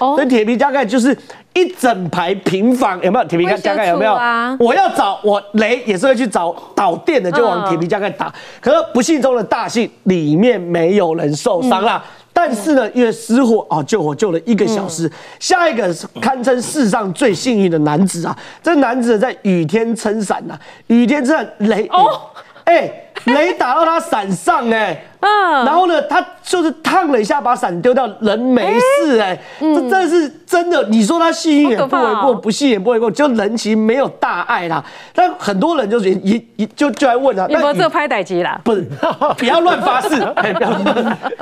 [0.00, 1.16] 所以铁皮加盖就是
[1.52, 3.24] 一整排平房，有没有？
[3.26, 4.12] 铁皮加盖有没有？
[4.58, 8.32] 我要找我雷也是会去找导电的，就往铁皮加盖打。
[8.60, 12.02] 可是不幸中的大幸，里面没有人受伤啦。
[12.32, 15.10] 但是呢，因为失火啊，救火救了一个小时。
[15.38, 18.34] 下一个是堪称世上最幸运的男子啊！
[18.62, 22.20] 这男子在雨天撑伞呐，雨天撑伞雷哦，
[22.64, 22.90] 哎，
[23.26, 25.04] 雷打到他伞上哎。
[25.20, 30.82] 嗯，然后呢，他就是烫了一下，把伞丢掉，人没事哎，这真的是真的。
[30.88, 34.82] 你说他幸运也不为过，不幸也不为过，就人其实没有大碍啦。
[35.14, 38.58] 但很多人就是一一就就来问他，有没有这拍歹机啦？
[38.64, 38.86] 不是，
[39.36, 40.08] 不要乱发誓。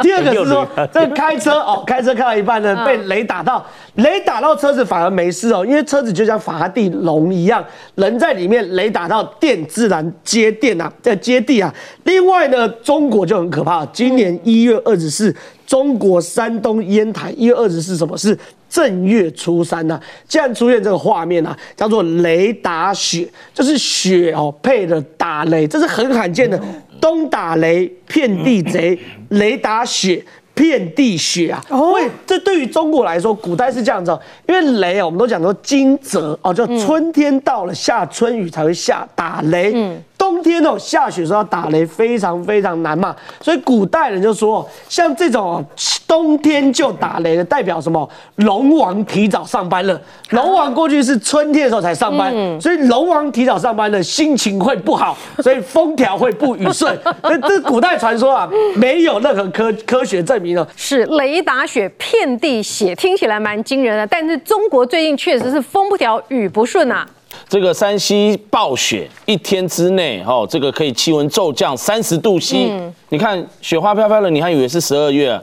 [0.02, 11.73] 第二个是说，这开车哦，开车开到一半呢，被雷打到，雷打到车子反而没事哦，因为车子就像法地龙一样，人在里面，雷打到电自然接电啊，在接地啊。
[12.02, 13.68] 另外呢，中国就很可怕。
[13.69, 15.35] 啊，今年一月二十四，
[15.66, 17.30] 中国山东烟台。
[17.37, 18.16] 一月二十四，什么？
[18.16, 18.37] 是
[18.69, 20.01] 正月初三呢？
[20.27, 26.59] 竟然出现这个画面啊，叫做雷打雪，就是雪哦配的打雷，这是很罕见的，
[26.99, 31.63] 东打雷遍地贼，雷打雪遍地雪啊！
[31.93, 39.73] 为这对于中国来说，古代是这样子，因为雷啊，我们都讲说惊蛰哦，就春天到了，下春雨才会下打雷。
[39.75, 40.03] 嗯。
[40.19, 45.65] 冬天哦，下雪时候打雷非常非常难嘛，所以古代人就说，像这种
[46.07, 48.07] 冬天就打雷的，代表什么？
[48.37, 49.99] 龙王提早上班了。
[50.30, 56.99] 龙王过去是春天的时候才上班，所以龙王提早上班了，心情会不好，所以风调会不雨顺。
[57.47, 60.66] 这古代传说啊，没有任何科科学证明的。
[60.77, 64.06] 是雷打雪，遍地血，听起来蛮惊人的。
[64.06, 67.06] 但是中国最近确实是风不调雨不顺啊。
[67.48, 72.70] 这个山西暴雪，一天之内，哦，这个可以气温骤降三十度 C。
[73.10, 75.41] 你看雪花飘飘的，你还以为是十二月，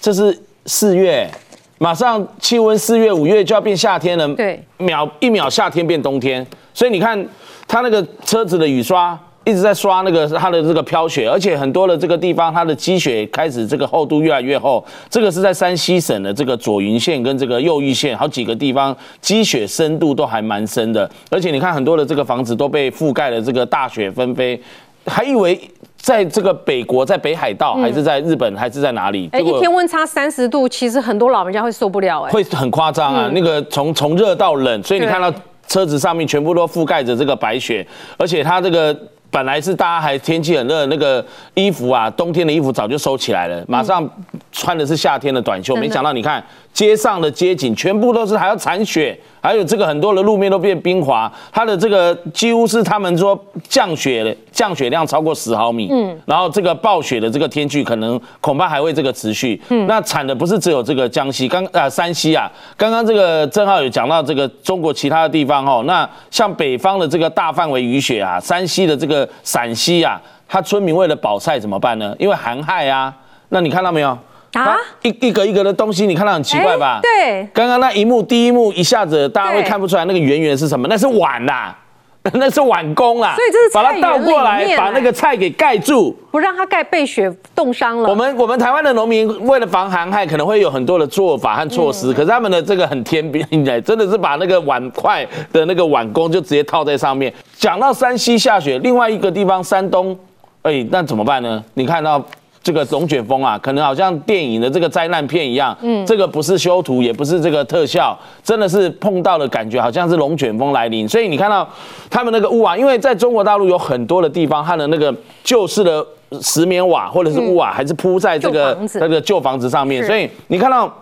[0.00, 1.30] 这是四月，
[1.78, 4.28] 马上气温四月、五月就要变夏天了。
[4.34, 7.26] 对，秒一秒夏天变冬天，所以你看
[7.66, 9.18] 它那个车子的雨刷。
[9.46, 14.84] 一直在刷那个它的这个飘雪，而且很多的这个地方，它的积雪开始这个厚度越来越厚。
[15.08, 21.08] 这个是在山西省的这个左云县跟这个右玉县，好几个地方积雪深度都还蛮深的。
[21.30, 24.60] 而且你看很多的这个房子都被覆盖了这个大雪纷飞，
[25.06, 25.56] 还以为
[25.96, 29.28] 在这个北国，在北海道还是在日本还是在哪里？
[29.30, 33.30] 哎，一天温差三十度，其实很多老人家会受不了，哎，会很夸张啊。
[33.32, 35.32] 那个从从热到冷，所以你看到
[35.68, 37.86] 车子上面全部都覆盖着这个白雪，
[38.16, 38.92] 而且它这个。
[39.30, 44.08] 本来是大家还天气很热，那个衣服啊，冬天的衣服早就收起来了，马上
[44.52, 45.76] 穿的是夏天的短袖。
[45.76, 46.42] 没想到你看
[46.76, 49.18] 街上的街景全部都是还要铲雪。
[49.40, 72.12] 还有这个很多的路面都变冰滑，它的这个几乎是他们说降雪降雪量超过十毫米，嗯，然后这个暴雪的这个天气可能恐怕还会这个持续，嗯，那产的不是只有这个江西，刚啊山西啊，刚刚这个正好有讲到这个中国其他的地方哦，那像北方的这个大范围雨雪啊，山西的这个陕西啊，它村民为了保菜怎么办呢？
[72.18, 73.14] 因为寒害啊，
[73.50, 74.18] 那你看到没有？
[74.52, 77.00] 啊，一一个一个的东西，你看到很奇怪吧？
[77.02, 81.74] 对，刚刚那一幕，第一幕一下子大家会看不出来那个圆圆是什么，那是碗呐，
[82.32, 83.34] 那是碗工啦。
[83.36, 88.08] 所以这是把它倒过来，把那个菜给盖住，不让它盖被雪冻伤了。
[88.08, 93.44] 我们我们台湾的农民为了防寒害，可能会有很多的做法和措施，可是他们的这个很天兵，
[93.84, 97.32] 真的是把那个碗筷的那个碗工就直接套在上面。
[97.58, 100.18] 讲到山西下雪，另外一个地方山东，
[100.62, 101.62] 哎，那怎么办呢？
[101.74, 102.24] 你看到。
[102.66, 111.08] 这个龙卷风啊，可能好像电影的这个灾难片一样，嗯，这个不是修图，也不是这个特效，真的是碰到的感觉，好像是龙卷风来临。
[111.08, 111.68] 所以你看到
[112.10, 116.04] 他们那个屋瓦，因为在中国大陆有很多的地方，它的那个旧式的
[116.42, 120.92] 石棉瓦或者是屋瓦，还是铺在这个那个旧房子上面，所以你看到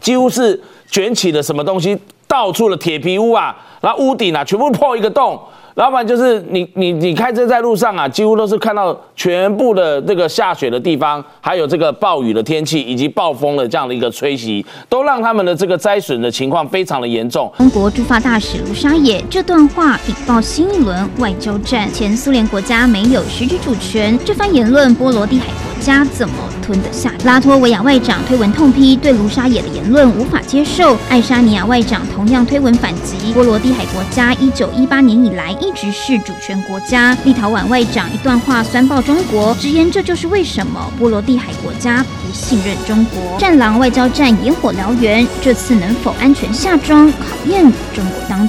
[0.00, 5.36] 几乎是卷起的什么东西，到处的铁皮屋啊，然后屋顶啊，全部破一个洞。
[5.74, 17.50] 老板就是你，你你开车在路上啊，几乎都是看到全部的这个下雪的地方，还有这个暴雨的天气，以及暴风的这样的一个吹袭，都让他们的这个灾损的情况非常的严重。
[17.58, 27.12] 中国驻法大使卢沙野这段话引爆新一轮外交战，前苏联国家没有实质主权，这番言论波罗的海国家怎么吞得下？
[27.24, 35.56] 拉脱维亚外长推文痛批对卢沙野的言论无法接受，爱沙尼亚外长同样推文反击，波罗的海国家一九一八年以来。
[35.60, 37.16] 一直是主权国家。
[37.24, 43.38] 立陶宛外长一段话酸爆中国，直言这就是为什么波罗的海国家不信任中国。
[43.38, 47.62] 战狼外交战野火燎原，这次能否安全下庄，考验
[47.94, 48.48] 中国当。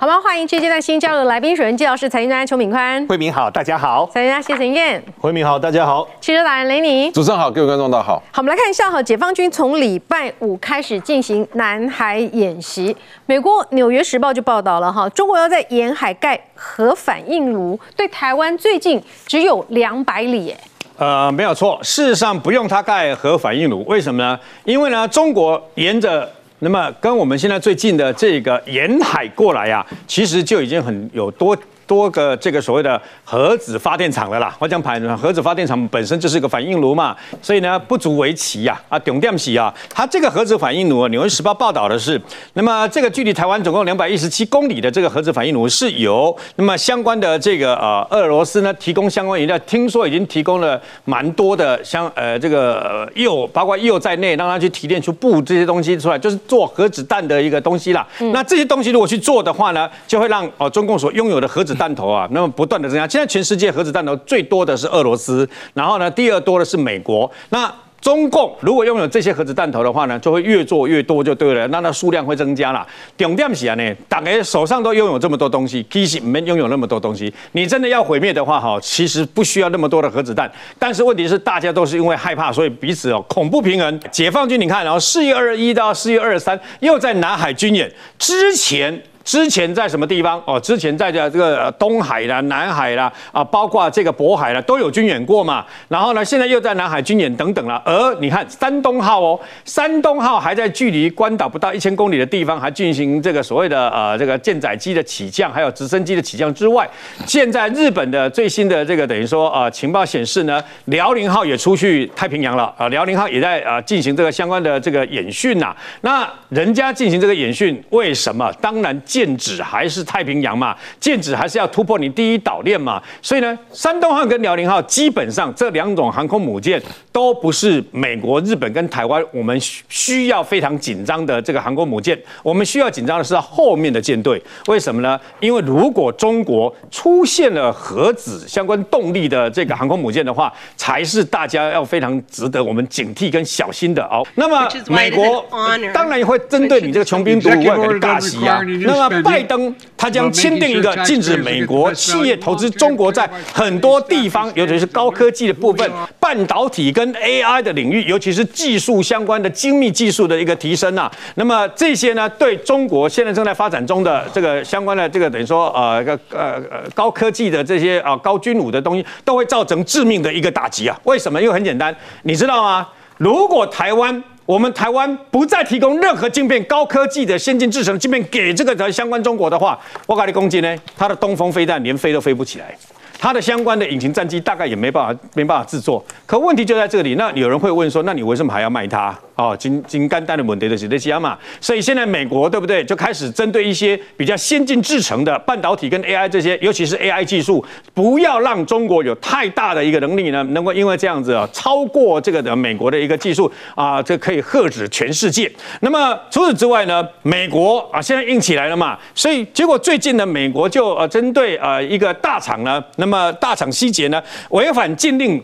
[0.00, 0.18] 好吗？
[0.18, 4.06] 欢迎接待新加入的来宾，首先介绍是财经专家邱敏宽，慧明好，大家好。
[4.06, 6.08] 财经专家谢晨燕，慧明好，大家好。
[6.22, 8.14] 汽车达人雷尼，主持人好，各位观众大家好。
[8.32, 20.56] 好，我们来看一下哈，解放军从礼拜五开始进行南海演习，美国《纽约时报》就报道了哈，中国要在沿海盖核反应炉，对台湾最近只有两百里耶。
[20.96, 24.40] 呃，没有错，事实上不用它盖核反应炉，为什么呢？
[24.64, 26.26] 因为呢，中国沿着。
[26.62, 31.56] 那么跟我们现在最近的这个沿海过来呀，其实就已经很有多。
[31.90, 42.20] 多个这个所谓的核子发电厂了啦，我讲盘核子发电厂本身就是一个反应炉嘛，所以呢不足为奇呀啊，重点是啊，它这个核子反应炉，纽约时报报道的是，
[42.52, 58.06] 那么这个距离台湾总共两百一十七公里的这个核子反应炉是由那么相关的这个呃俄罗斯呢提供相关原料，听说已经提供了蛮多的相呃这个铀，包括铀在内，让它去提炼出布这些东西出来，就是做核子弹的一个东西啦。
[58.32, 63.08] 那这些东西如果去做的话呢，就会让哦中共所拥有的核子弹头啊，那么不断的增加。
[63.08, 67.30] 现在全世界核子弹头最多的是俄罗斯，然后呢，第二多的是美国。
[67.48, 71.68] 那中共如果拥有这些核子弹头的话呢，就会越做越多，就对了。
[71.68, 72.86] 那那数量会增加了。
[73.18, 77.32] 重点是啊呢，大家手上都拥有这么多东西，其实没拥有那么多东西。
[77.52, 77.86] 你真的。
[77.86, 78.42] 要毁灭的。
[78.42, 80.10] 话，哈，其实不需要那么多的。
[80.10, 80.50] 核子弹。
[80.78, 84.00] 但是问题是，大家都是因为害怕，所以彼此哦恐怖平衡。
[84.10, 89.02] 解放军，你看，然后四月二十一到四月二十三又在南海军演之前。
[89.22, 90.42] 之前在什么地方？
[90.46, 95.64] 哦，之前在这这个东海啦、南海啦，啊，包括这个渤海啦，都有军演过嘛。
[95.88, 97.80] 然后呢，现在又在南海军演等等了。
[97.84, 106.88] 而你看山东号哦，山东号还在距离关岛不到一千公里的地方，还进行这个所谓的呃这个舰载机的起降，还有直升机的起降之外，
[107.26, 115.76] 现在日本的最新的这个等于说呃情报显示呢，辽宁号也出去太平洋了啊，辽宁号也在啊进行这个相关的这个演训呐。
[116.00, 118.50] 那人家进行这个演训，为什么？
[118.62, 118.98] 当然。
[119.10, 126.80] 剑指还是太平洋嘛，剑指还是要突破你第一岛链嘛，所以呢，山东号跟辽宁号基本上这两种航空母舰
[127.10, 135.18] 都不是美国、日本跟台湾我们需要非常紧张的这个航空母舰，我们需要紧张的是后面的舰队，为什么呢？
[135.40, 144.24] 因为如果中国出现了核子相关动力的这个航空母舰的话，才是大家要非常值得我们警惕跟小心的哦。
[144.36, 145.44] 那么美国
[145.92, 148.99] 当然会针对你这个穷兵黩武外大袭啊，那。
[149.08, 161.10] 那拜登他将签订一个禁止美国企业投资中国在很多地方，尤其是高科技的部分、半导体跟 AI 的领域，尤其是技术相关的精密技术的一个提升啊。
[161.36, 170.98] 那么这些呢，对中国现在正在发展中的这个相关的这个等于说呃个呃呃高科技的这些啊高军武的东西，都会造成致命的一个打击啊。
[171.04, 171.40] 为什么？
[171.40, 171.94] 因为很简单，
[172.24, 172.86] 你知道吗？
[173.16, 182.76] 如果台湾我们台湾不再提供任何晶片、高科技的先进制成晶片给这个的相关中国的话，我告你攻击呢，它的东风飞弹连飞都飞不起来，
[183.16, 186.04] 它的相关的引擎战机大概也没办法没办法制作。
[186.26, 189.16] 可问题就在这里，那有人会问说，那你为什么还要卖它？
[189.40, 197.64] 哦，金金干单的问题的是这些嘛，所以现在美国对不对，就开始针对一些比较先进制成的半导体跟 AI 这些，尤其是 AI 技术，
[197.94, 205.50] 不要让中国有太大的一个能力呢，能够因为这样子啊，超过这个的美国的一个技术啊，这可以喝止全世界。
[205.80, 215.42] 那么除此之外呢，美国啊现在硬起来了嘛，所以结果最近呢，美国就呃针对呃一个大厂呢，那么大厂希捷呢违反禁令。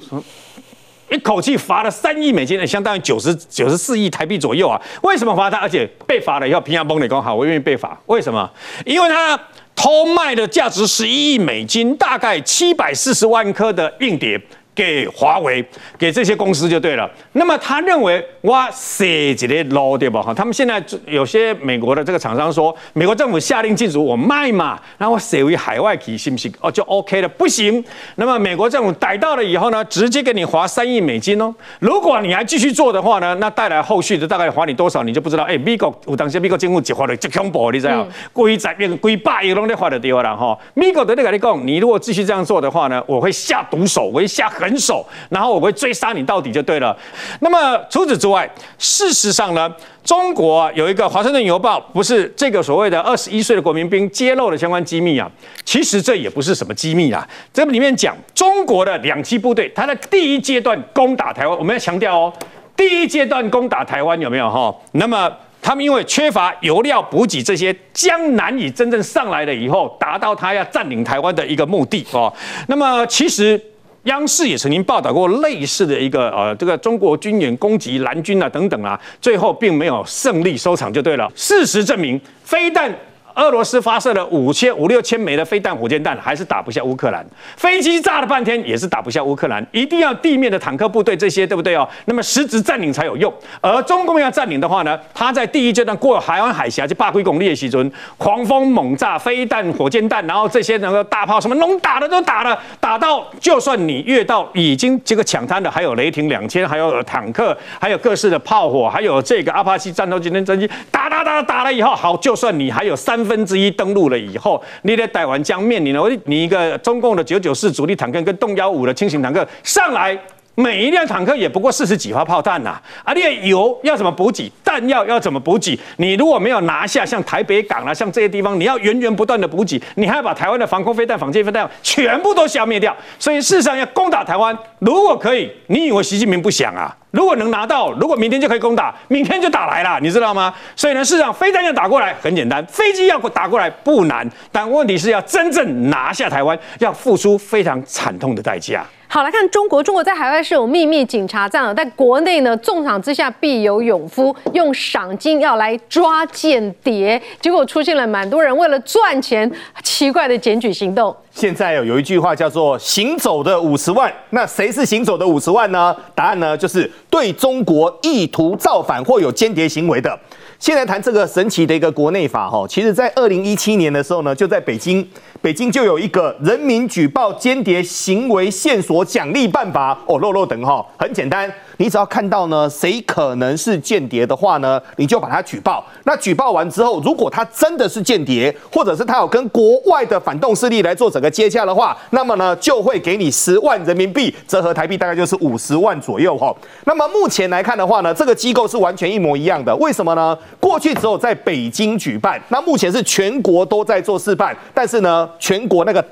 [1.11, 4.81] 一口气罚了三亿美金，相当于九十九十四亿台币左右啊！
[5.03, 5.59] 为什么罚他？
[5.59, 7.99] 而且被罚了以后，平安崩你工好，我愿意被罚。
[8.07, 8.51] 为什么？
[8.85, 9.39] 因为他
[9.75, 14.41] 偷卖的价值十一亿美金，大概七百四十万颗的硬碟。
[14.77, 15.65] 给华为，
[15.99, 17.11] 给这些公司就对了。
[17.33, 20.23] 那么他认为哇塞，这类 low 对吧？
[20.23, 26.53] 哈，他们现在有些美国的这个厂商说，美国政府下令禁止我卖嘛，然后写为海外企，信不信？
[26.61, 27.83] 哦，就 OK 了，不行。
[28.17, 31.55] 那么美国政府逮到了以后呢，直接给你划三亿美金哦。
[31.79, 35.45] 如果你还继续做的话呢，那带来后续的大概罚你多少，你就不知道。
[35.45, 38.07] 哎，美国有当时美国政府就划的极恐怖，你知道？
[38.35, 40.59] 规在变规百亿拢在划的地方了哈。
[40.75, 44.66] 美国的那个你讲，你如果继续这样做的话呢，我会下毒手，我会下狠。
[44.67, 46.97] 人手，然后我会追杀你到底就对了。
[47.41, 49.73] 那么除此之外，事实上呢，
[50.05, 55.31] 中国有一个《华盛顿邮报》，不是这个所谓的二十一岁的国民兵揭露的相关机密啊。
[55.65, 57.27] 其实这也不是什么机密啊。
[57.53, 62.33] 这里面讲中国的两栖部队，它的第一阶段攻打台湾，我们要强调哦，
[62.77, 64.75] 第一阶段攻打台湾有没有哈？
[64.93, 65.31] 那么
[65.63, 72.33] 他们因为缺乏油料补给，这些将难以真正上来了以后，达到他要占领台湾的一个目的哦。
[72.69, 73.61] 那么其实。
[74.07, 81.31] 央视也曾经报道过类似的一个呃，这个中国军演攻击蓝军啊等等啊，最后并没有胜利收场就对了。
[81.37, 82.93] 事实证明，非但
[83.37, 87.25] 俄罗斯发射了五千五六千枚的飞弹、火箭弹，还是打不下乌克兰。
[87.57, 89.65] 飞机炸了半天，也是打不下乌克兰。
[89.73, 91.87] 一定要地面的坦克部队这些，对不对哦？
[92.07, 93.33] 那么实质占领才有用。
[93.61, 120.19] 而中共要占领的话呢，他在第一阶段过海湾海峡就霸归拱列西尊，狂风猛炸飞弹、火箭弹，然后这些那个大炮什么能打的都打了，打到就算你越到已经这个抢滩的，还有雷霆两千，还有坦克，还有各式的炮火，还有这个阿帕奇战斗机、直升机，打打打打了以后，好，就算你还有三分之一登陆了以后，你的台湾将面临了你一个中共的九九四主力坦克跟动幺五的轻型坦克上来。
[120.59, 124.51] 每一辆坦克也不过四十几发炮弹呐，啊，你的油要怎么补给？
[124.65, 125.79] 弹药要怎么补给？
[125.99, 132.97] 你如果没有拿下像台北港啊，像这些地方，你要源源不断的补给，你还要把台湾的防空飞弹、防舰飞弹全部都消灭掉。
[133.19, 136.97] 所以事实上要攻打台湾，如果可以，你以为习近平不想啊？
[137.11, 140.55] 如果能拿到，如果明天就可以攻打，明天就打来了，你知道吗？
[140.75, 148.83] 所以呢，事实上飞弹要打过来很简单，飞机要打过来不难，但问题是要真正拿下台湾，要付出非常惨痛的代价。
[149.09, 159.51] 好来看中国，中国在海外是有秘密警察站的，在国内呢，重赏之下必有勇夫，用赏金要来抓间谍，结果出现了蛮多人为了赚钱
[159.83, 161.15] 奇怪的检举行动。
[161.31, 165.95] 现在有有一句话叫做“行走的五十万”，那谁是行走的五十万呢？
[166.15, 170.19] 答案呢就是对中国意图造反或有间谍行为的。
[170.59, 175.07] 先来谈这个神奇的一个国内法哈，其实在二零一七年的时候呢，就在北京。
[175.43, 185.85] 北京就有一个人民举报间谍行为线索奖励办法哦，漏漏等哈，很简单，你只要看到呢谁可能是间谍的话呢，你就把他举报。
[186.05, 196.55] 那举报完之后，如果他真的是间谍，或者是他有跟国外的反动势力来做整个接洽的话，那么呢就会给你十万人民币，折合台币大概就是五十万左右哈。
[196.85, 200.37] 那么目前来看的话呢，这个机构是完全一模一样的，为什么呢？
[200.59, 205.29] 过去只有在北京举办，那目前是全国都在做示范，但是呢。
[205.39, 206.05] 全国那个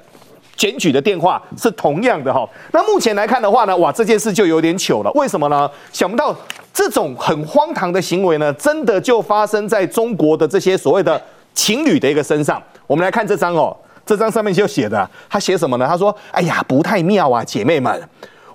[0.56, 5.10] 检举的电话是同样的哈，那目前来看的话呢，哇，这件事就有点糗了。
[5.14, 5.68] 为什么呢？
[5.92, 6.34] 想不到
[6.72, 11.20] 这种很荒唐的行为呢，真的就发生在中国的这些所谓的
[11.54, 12.62] 情侣的一个身上。
[12.86, 15.86] 我们来看这张哦，这张上面就写的，他写什么呢？
[15.86, 18.00] 他说：“哎呀，不太妙啊，姐妹们。”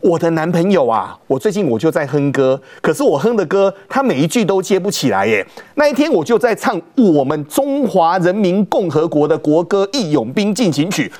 [0.02, 5.46] 我的男朋友啊，我最近我就在哼歌，可是我哼的歌，他每一句都接不起来耶。
[5.76, 11.12] 那一天我就在唱我们中华人民共和国的国歌《义勇兵进行曲》，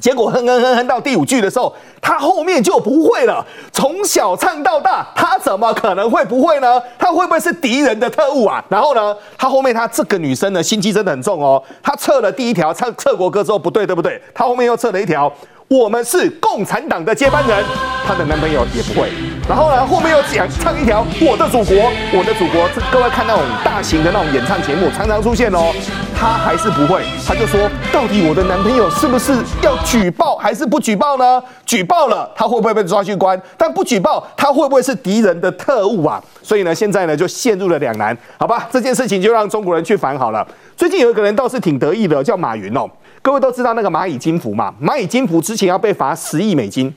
[0.00, 3.44] 结果哼哼哼哼到第五句的时候，他后面就不会了。
[3.72, 6.80] 从小唱到大，他怎么可能会不会呢？
[6.98, 8.64] 他会不会是敌人的特务啊？
[8.68, 11.62] 然后呢，他后面他这个女生呢，心机真的很重哦。
[11.82, 14.20] 她测了第一条唱测国歌之后不对，对不对？
[14.32, 15.32] 她后面又测了一条。
[15.68, 17.62] 我们是共产党的接班人，
[18.06, 19.10] 她的男朋友也不会。
[19.46, 21.76] 然后呢，后面又讲唱一条《我的祖国》，
[22.10, 22.66] 我的祖国。
[22.90, 25.70] 各位看那种大型的那种演唱节目，常常出现哦。
[26.18, 31.42] 她还是不会，她就说：到底我的男朋友是不是要举报还是不举报呢？
[31.66, 33.38] 举报了，他会不会被抓去关？
[33.58, 36.18] 但不举报，他会不会是敌人的特务啊？
[36.42, 38.16] 所以呢，现在呢就陷入了两难。
[38.38, 40.46] 好吧，这件事情就让中国人去烦好了。
[40.78, 42.88] 最近有一个人倒是挺得意的，叫马云哦。
[43.20, 44.72] 各位都知道那个蚂蚁金服嘛？
[44.80, 46.94] 蚂蚁金服之且要被罚十亿美金。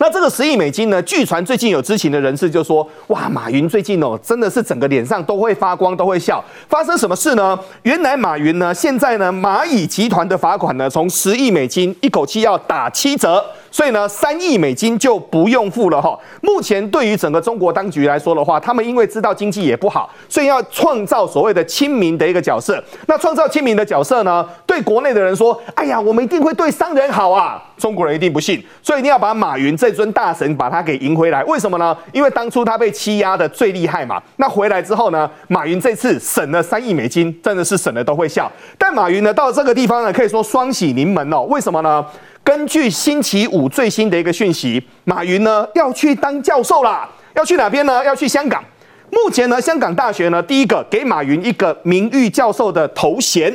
[0.00, 1.02] 那这个十亿美金呢？
[1.02, 6.42] 据传最近有知情的人士就说：“哇，马云最近哦，真的是整个脸上都会发光，都会笑。
[6.68, 7.58] 发生什么事呢？
[7.82, 16.16] 原来马云呢，现在呢，蚂蚁集团的罚款呢，从十亿美金一口气要打七折。”所以呢，三亿美金就不用付了哈。
[16.42, 22.82] 目前对于整个中国当局来说的话，他们因为知道经济也不好，所以要创造所谓的亲民的一个角色。
[23.06, 31.42] 那创造亲民的角色呢，对国内的人说：“哎呀，我们一定会对商人好啊。”中国人一定不信，所以一定要把马云这尊大神把他给赢回来。
[31.44, 31.96] 为什么呢？
[32.12, 34.20] 因为当初他被欺压的最厉害嘛。
[34.36, 38.50] 那回来之后呢，马云这次省了三亿美金，真的是省的都会笑。
[38.76, 41.42] 但马云呢，到这个地方呢，可以说双喜临门哦。
[41.42, 42.04] 为什么呢？
[42.44, 48.02] 根据星期五最新的一个讯息，马云呢要去当教授啦，要去哪边呢？
[48.04, 48.64] 要去香港。
[49.10, 53.54] 目前呢，香港大学呢第一个给马云一个名誉教授的头衔，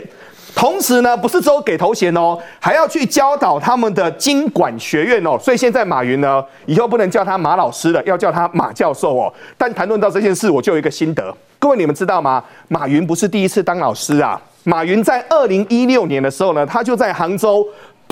[0.55, 5.37] 同时呢不是只有给头衔哦，还要去教导他们的经管学院哦。
[5.39, 9.33] 所以现在马云呢以后不能叫他马老师了，要叫他马教授哦。
[9.57, 12.43] 但谈论到这件事，我就有一个心得，各位你们知道吗？
[12.67, 17.65] 马云不是第一次当老师啊，马云在二零一六年的时候呢，他就在杭州。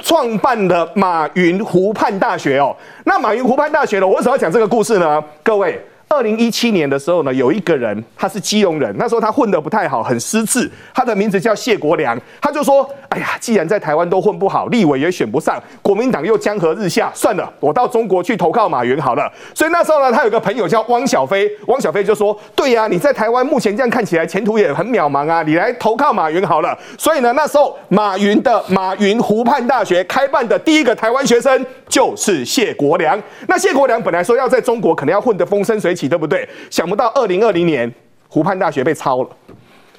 [0.04, 4.08] 创办的马云湖畔大学哦，那马云湖畔大学呢？
[4.08, 5.24] 我为什么要讲这个故事呢？
[5.44, 5.80] 各位，
[6.12, 33.18] 二零一七年的时候呢，有一个人他是基隆人，那时候他混得不太好，很失志，他的名字叫谢国良，他就说：“哎呀，既然在台湾都混不好，立委也选不上，国民党又江河日下，算了，我到中国去投靠马云好了。”所以那时候呢，他有个朋友叫汪小菲，汪小菲就说：“对呀，你在台湾目前这样看起来前途也很渺茫啊，你来投靠马云好了。”所以呢，那时候马云的马云湖畔大学开办的第一个台湾学生就是谢国良。
[33.48, 36.01] 那谢国良本来说要在中国可能要混得风生水起。
[36.08, 36.48] 对不对？
[36.70, 37.92] 想不到二零二零年
[38.28, 39.30] 湖畔大学被抄了，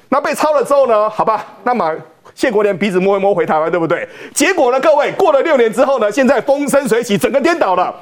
[0.09, 1.09] 那被抄了之后呢？
[1.09, 1.93] 好吧，那么
[2.35, 4.07] 谢国良鼻子摸一摸回台湾，对不对？
[4.33, 4.79] 结果呢？
[4.79, 6.11] 各位过了六年之后呢？
[6.11, 7.93] 现在风生水起，整个颠倒了。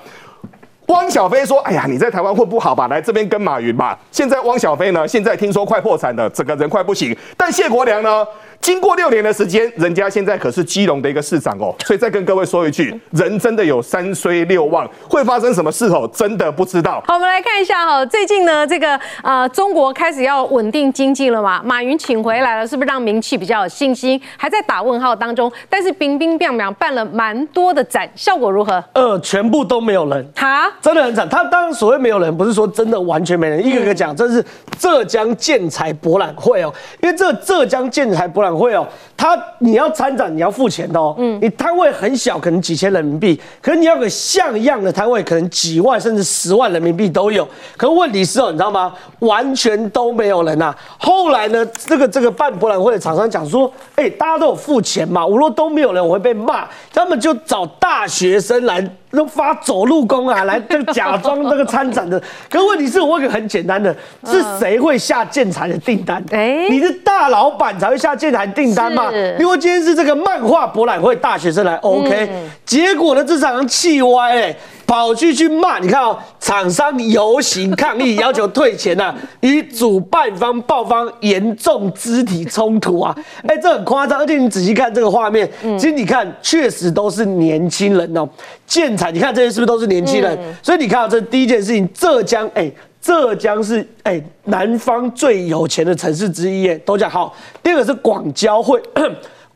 [0.87, 2.89] 汪小菲说：“哎呀，你在台湾混不好吧？
[2.89, 5.07] 来这边跟马云吧。”现在汪小菲呢？
[5.07, 7.15] 现在听说快破产了，整个人快不行。
[7.37, 8.27] 但谢国良呢？
[8.61, 17.03] 经过六年的时间，人家现在可是基隆的一个市长哦， 所以再跟各位说一句，人真的有三衰六旺，会发生什么事哦，真的不知道。
[17.07, 24.21] 好，我们来看一下哈，最近呢，这个呃，中国开始要稳定经济了嘛，马云请回来了，是不是让名气比较有信心？
[24.37, 28.83] 还在打问号当中，但是冰冰冰凉办了蛮多的展，效果如何？
[28.93, 31.27] 呃，全部都没有人，哈，真的很惨。
[31.27, 34.45] 他当然所谓没有人，不是说真的完全没人，一个个讲，这是
[34.77, 41.15] 浙江建材博览会哦，因为这浙江建材博览会哦，他你要参展，你要付钱的哦。
[41.17, 47.47] 嗯，你摊位很小，可能几千人民币，可是你要个像样的摊位，可能几万甚至十万人民币都有。
[47.77, 48.93] 可是问题是哦，你知道吗？
[49.19, 50.75] 完全都没有人呐。
[50.97, 56.67] 后来呢，这个这个办博览会的厂商讲说，哎，大家都有付钱嘛，我若都没有人，我会被骂。
[56.93, 58.87] 他们就找大学生来。
[59.11, 62.21] 都发走路工啊，来就假装这个参展的。
[62.49, 66.23] 可问题是我问个很简单的，是谁会下建材的订单？
[66.31, 69.11] 哎，你是大老板才会下建材订单嘛？
[69.39, 72.29] 因为今天是这个漫画博览会，大学生来 OK，
[72.65, 74.55] 结果呢，这厂商气歪哎。
[74.91, 83.15] 跑去去骂，你看哦，厂商游行抗议，要求退钱呐， 与主办方爆发严重肢体冲突啊！
[83.47, 88.27] 哎，这很夸张，而且你仔细看这个画面，其实你看确实都是年轻人哦。
[88.67, 90.37] 建材，你看这些是不是都是年轻人？
[90.61, 92.69] 所以你看这第一件事情，浙江，哎，
[93.01, 97.33] 浙江是哎南方最有钱的城市之一，都讲好。
[97.63, 98.77] 第二个是广交会。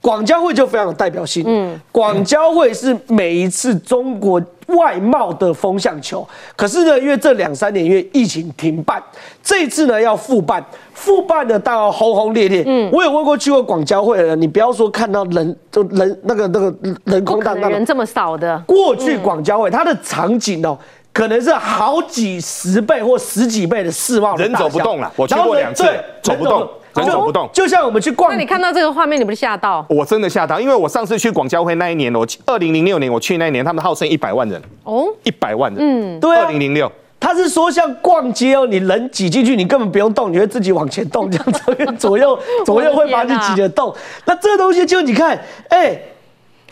[0.06, 1.44] 广交会就非常有代表性。
[1.48, 6.24] 嗯，广交会是每一次中国外贸的风向球。
[6.56, 9.02] 可是呢，因为这两三年因为疫情停办，
[9.42, 12.64] 这一次呢要复办，复办的当然轰轰烈烈。
[12.68, 16.72] 嗯，我有问过去过广交会的人，你不要说看到人就人那个那个
[17.06, 18.62] 人空荡荡，人这么少的。
[18.68, 20.78] 过去广交会它的场景哦，
[21.12, 25.12] 可能是好几十倍或十几倍的世贸人走不动了。
[25.16, 25.84] 我去过两次，
[26.22, 26.70] 走不动。
[26.96, 28.32] 人走不动，就像我们去逛。
[28.32, 29.86] 那你看到这个画面，你不是吓到？
[29.90, 35.80] 我真的吓到，因为我上次去广交会那一年，我二零零六年我去那一年，他们号称一百万人哦，一百万人。
[35.82, 41.62] 嗯，对二零零六，他是说像逛街哦，你人挤进去，你根本不用动，你会自己往前动，这样子
[41.98, 43.94] 左右 左右会把你挤得动。
[44.26, 46.00] 那这个东西就你看，哎。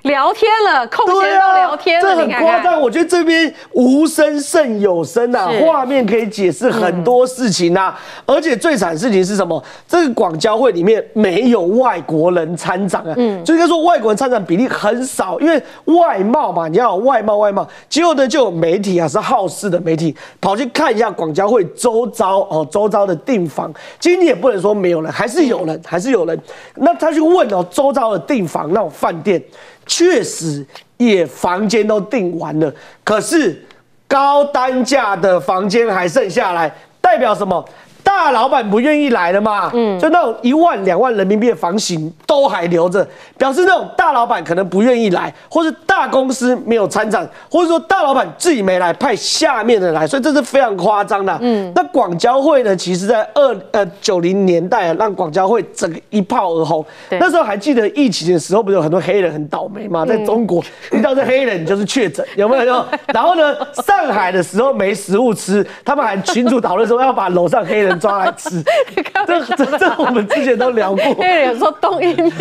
[0.04, 2.80] 聊天了，空闲都聊天了，这很夸张。
[2.80, 7.96] 我觉得这边无声胜有声呐，画面可以解释很多事情呐。
[8.26, 9.62] 而且最惨的事情是什么？
[9.88, 17.66] 这个广交会里面没有外国人参展啊，嗯，就应该说外国人参展比例很少，因为外贸嘛，你要外贸外贸。
[17.88, 23.74] 结果呢，就有媒体啊，是好事的媒体跑去看一下广交会周遭哦，周遭的订房。
[24.02, 26.38] 今天也不能说没有人，还是有人，还是有人。
[26.76, 29.42] 那他去问哦，周遭的订房那种饭店。
[29.96, 30.66] 确实
[30.98, 33.64] 也房间都订完了，可是
[34.08, 37.64] 高单价的房间还剩下来，代表什么？
[38.04, 39.72] 大老板不愿意来了嘛？
[39.74, 51.38] 嗯，就那种一万两万人民币的房型都还留着，表示那种大老板可能不愿意来，或是大公司没有参展，或者说大老板自己没来，派下面的来，所以这是非常夸张的。
[51.42, 52.76] 嗯，那广交会呢？
[52.76, 56.86] 其实，在二呃九零年代啊让广交会整个一炮而红。
[57.12, 60.06] 那时候还记得疫情的时候，不是有很多黑人很倒霉嘛？
[60.06, 62.86] 在中国遇到这黑人就是确诊，有没有？
[63.14, 67.93] 然后呢，上海的时候没食物吃，他们还群主讨论说要把楼上黑人。
[68.00, 68.64] 抓来吃，
[69.28, 71.04] 这这这我们之前都聊过。
[71.14, 72.32] 因为有说东一米，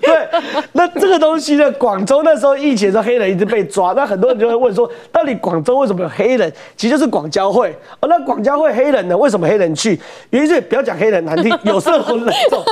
[0.00, 0.28] 对，
[0.72, 1.70] 那这个东西呢？
[1.72, 6.52] 广州那时候疫情的时候，黑人一直被抓，那很多人就会问说，到底广州为什么有黑人？
[6.76, 8.08] 其实就是广交会哦。
[8.08, 9.16] 那广交会黑人呢？
[9.16, 9.98] 为什么黑人去？
[10.30, 12.04] 原因是不要讲黑人难听，有色人
[12.50, 12.64] 种，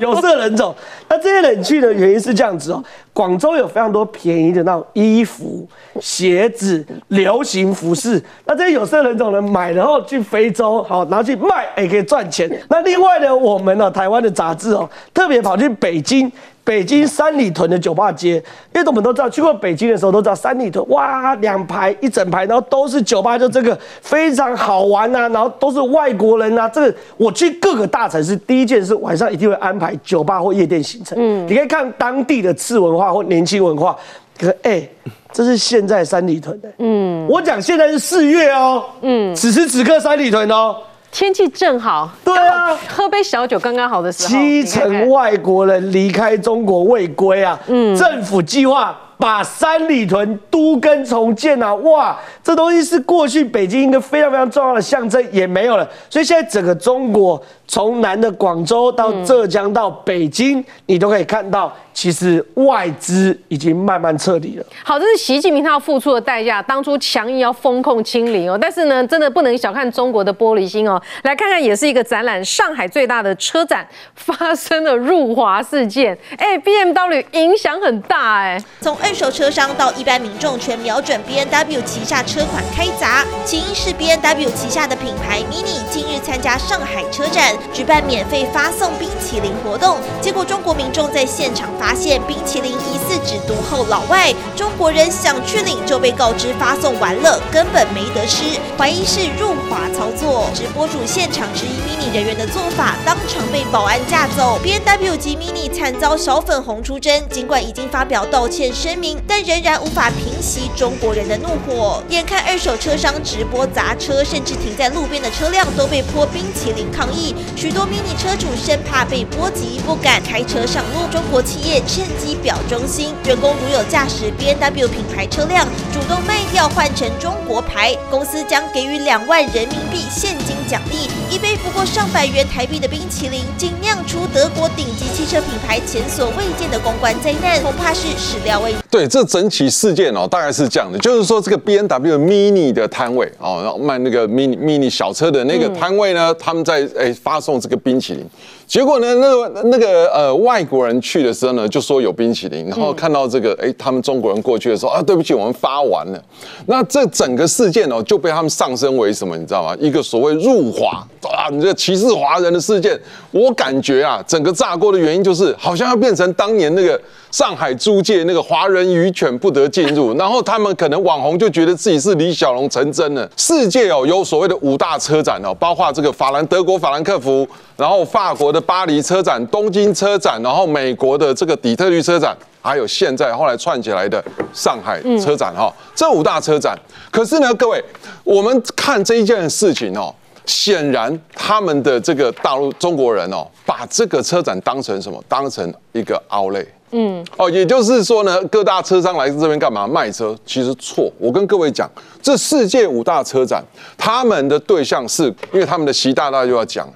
[0.00, 0.74] 有色人种。
[1.08, 2.82] 那这些人去的原因是这样子哦。
[3.12, 5.68] 广州有非常多便宜的那种衣服、
[6.00, 12.50] 鞋子、流行服饰，那这些有色人种人买然后去非洲，好拿去卖，也可以赚钱。
[12.68, 16.30] 那另外呢，我们呢，台湾的杂志哦，特别跑去北京
[16.64, 18.34] 北京三里屯的酒吧街，
[18.72, 31.18] 因为我们都知道，去过北京的时候都知道三里屯，哇，两排一整排，然后都是酒吧，就这个非常好玩呐、然后都是外国人呐、这个我去各个大城市，第一件事晚上一定会安排酒吧或夜店行程。
[31.18, 33.96] 嗯，你可以看当地的次文化或年轻文化。
[34.38, 34.88] 可是哎、
[35.32, 40.76] 这是现在三里屯的、嗯，我讲现在是四月哦，嗯，此时此刻三里屯哦。
[41.12, 44.30] 天气正好，对啊喝杯小酒刚刚好的时候。
[44.30, 47.56] 七成外国人离开中国未归啊！
[47.66, 51.74] 嗯，政府计划把三里屯都跟重建啊！
[51.74, 55.86] 哇，这东西是过去北京一个非常非常重要的象征，也没有了。
[56.08, 57.40] 所以现在整个中国，
[57.72, 64.66] 从南的广州到浙江到北京，你都可以看到，其实外资已经慢慢撤离了。
[64.84, 66.60] 好，这是习近平他要付出的代价。
[66.60, 71.00] 当初强硬要封控清零哦，但是呢，真的不能小看中国的玻璃心哦。
[71.22, 78.62] 来看看，也是一个展览，上海最大的车展发生了入华事件，哎，BMW 影响很大哎。
[78.82, 83.24] 从二手车商到一般民众，全瞄准 B M W 旗下车款开砸。
[83.46, 98.44] 起因是 B M W 旗下的品牌 Mini 近日参加上海车展，举办免费发送冰淇淋活动，结果中国民众在现场发现冰淇淋疑似只独后老外，中国人想去领就被告知发送完了，根本没得吃，
[98.78, 100.50] 怀疑是入华操作。
[100.54, 104.58] 直播主现场质疑 Mini 人员的做法，当场被保安架走。
[104.62, 112.02] B N W 及 Mini 惨遭小粉红出征，尽管已经发表道歉声明，但仍然无法平息中国人的怒火。
[112.08, 121.06] 眼看二手车商直播砸车，甚至停在路边的车辆都被泼冰淇淋抗议，许多 Mini 车主生怕被波及，不敢开车上路。
[121.12, 131.08] 中国企业趁机表忠心，员工如有驾驶 B N W 品牌车辆，主动卖掉换成中国牌，公司将给予两万人民币现金奖励。
[131.34, 138.78] 一杯不过上百元台币的冰淇淋，竟酿出德国顶级汽车品牌前所未见的公关灾难，恐怕是始料未及。
[138.90, 148.24] 对，这整起事件哦，大概是这样的，就是说这个 B N W Mini 的摊位哦，然后卖那个 Mini Mini 小车的那个摊位呢，他们在诶发送这个冰淇淋，
[148.66, 156.22] 结果呢，那个那个呃外国人去的时候呢，就说有冰淇淋，然后看到这个诶，他们中国人过去的时候啊，对不起，我们发完了。
[156.66, 159.76] 那这整个事件哦，就被他们上升为什么，你知道吗？
[159.80, 162.98] 一个所谓入华啊，你这歧视华人的事件，
[163.30, 167.00] 我感觉啊，整个炸锅的原因就是好像要变成当年那个。
[167.32, 173.26] 上海租界那个华人渔犬不得进入，然后他们可能网红就觉得自己是李小龙成真了。
[173.38, 186.78] 世界哦有所谓的五大车展哦，包括这个法兰德国法兰克福，然后法国的巴黎车展、东京车展，然后美国的这个底特律车展，还有现在后来串起来的上海车展哈、这五大车展。
[187.10, 187.82] 可是呢，各位，
[188.24, 190.14] 我们看这一件事情哦。
[190.44, 195.22] 显然，他们的这个大陆中国人哦，把这个车展当成什么？
[195.28, 196.66] 当成一个 outlet。
[196.92, 199.86] 嗯，哦，也就是说呢，各大车商来这边干嘛？
[199.86, 200.36] 卖车？
[200.44, 201.10] 其实错。
[201.18, 203.64] 我跟各位讲，这世界五大车展，
[203.96, 206.86] 他们的对象是因为他们的习大大就要讲，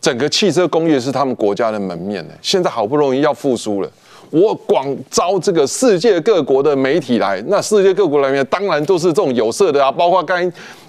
[0.00, 2.34] 整个汽车工业是他们国家的门面呢。
[2.42, 3.90] 现在好不容易要复苏了。
[4.30, 10.38] 我广招这个世界各国的媒体来，那世界各国来面当然都是这种有色的啊，包括刚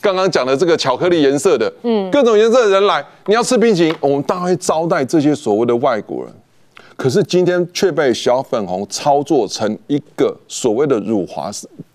[0.02, 6.34] 刚刚讲的这个巧克力颜色的，嗯，各种颜色的人来，你要吃冰淇淋，我们当然会招待这些所谓的外国人。
[7.00, 11.50] 可是今天却被小粉红操作成一个所谓的辱华，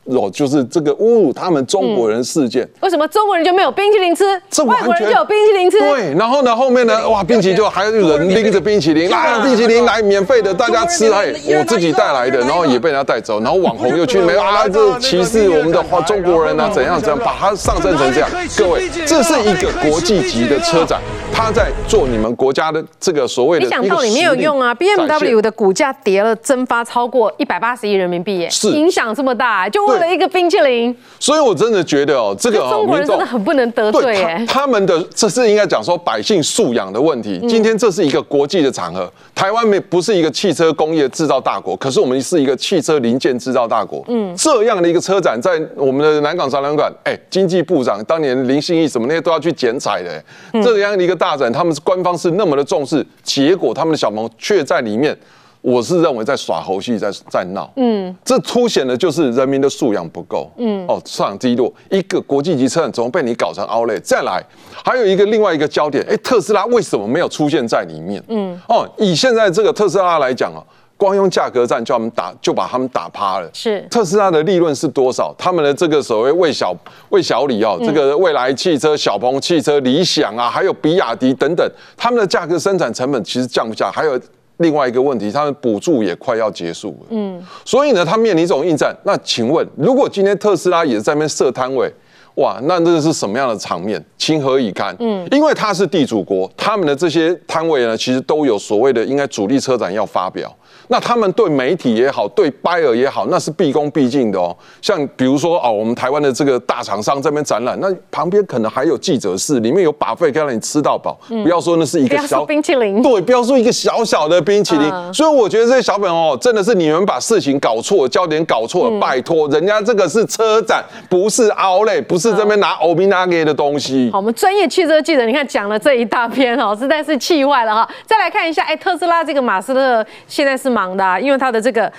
[0.05, 2.69] 哦，就是这个侮辱他们中国人事件。
[2.81, 5.79] 为什么中国人就没有冰淇淋吃，这外国人就有冰淇淋吃？
[5.79, 18.29] 对，然后呢，后面呢，哇，冰淇淋就还有人拎着冰淇淋，啊，冰淇淋来免费的，大家吃，哎，我自己带来的，然后也被人家带走，然后网红又去没有啊，这歧视我们的华中国人啊，怎样怎样，把它上升成这样。
[18.59, 21.01] 各位，这是一个国际级的车展，
[21.33, 34.47] 他在做你们国家的这个所谓的没想到你没有用啊！BMW 的股价跌了蒸发超过一百八十亿人民币耶，是影响这么大，就为了一个冰淇淋，所以我真的觉得哦，这个哦中国人真的很不能得罪他耶。
[34.47, 37.41] 他们的这是应该讲说百姓素养的问题。
[37.49, 44.05] 今天这是一个国际的场合，台湾没不是一个汽车工业制造大国，可是我们是一个汽车零件制造大国。
[44.09, 50.11] 嗯，这样的一个车展在我们的南港展览馆，哎，经济部长当年林信义什么那些都要去剪彩的。
[50.11, 55.17] 哎这样的一个大展，他们是官方是那么的重视，结果他们的小萌却在里面。
[55.65, 64.03] 我是认为在耍猴戏，在在闹，嗯，这凸显的就是人民的素养不够，嗯，哦，素养低落，一个国际级车展怎么被你搞成 Outlet？
[64.03, 64.45] 再来，
[64.85, 68.23] 还有一个另外一个焦点，哎，特斯拉为什么没有出现在里面？
[68.29, 70.61] 嗯，哦，以现在这个特斯拉来讲啊，
[70.99, 75.35] 光用价格战就他们打就把他们打趴了，是特斯拉的利润是多少？
[75.39, 76.77] 他们的这个所谓魏小
[77.09, 84.21] 魏小李哦，这个未来汽车、小鹏汽车、理想啊，还有比亚迪等等，他们的价格生产成本其实降不下，还有。
[84.65, 88.97] 另外一个问题，他们补助也快要结束了，嗯，所以呢，他面临这种应战。
[89.05, 91.93] 那请问，如果今天特斯拉也在那边设摊位，
[92.37, 94.03] 哇，那这是什么样的场面？
[94.17, 94.97] 情何以堪？
[94.99, 100.51] 嗯，因为他是地主国，他们的这些摊位呢，其实都有所谓的应该主力车展要发表。
[100.89, 104.55] 那他们对媒体也好，对 buyer 也好，那是毕恭毕敬的哦。
[104.83, 111.19] 像比如说哦，我们台湾的这个大厂商这边展览，那旁边可能还有记者室，里面有把费可以让你吃到饱。
[111.43, 115.15] 不要说那是一个小冰淇淋，对，不要说一个小小的冰淇淋。
[115.15, 119.01] 所以我觉得这些小粉哦，真的是你们把事情搞错，焦点搞错了。
[119.01, 124.11] 拜托，人家这个是车展，不是奥莱，不是这边拿欧米拿给的东西。
[124.13, 127.89] 好，我们专业汽车记者，你看讲了这一大篇哦，实在是气坏了哈。
[128.05, 130.74] 再来看一下，哎，特斯拉这个马斯克现在是。
[130.75, 131.91] 忙的，因为他的这个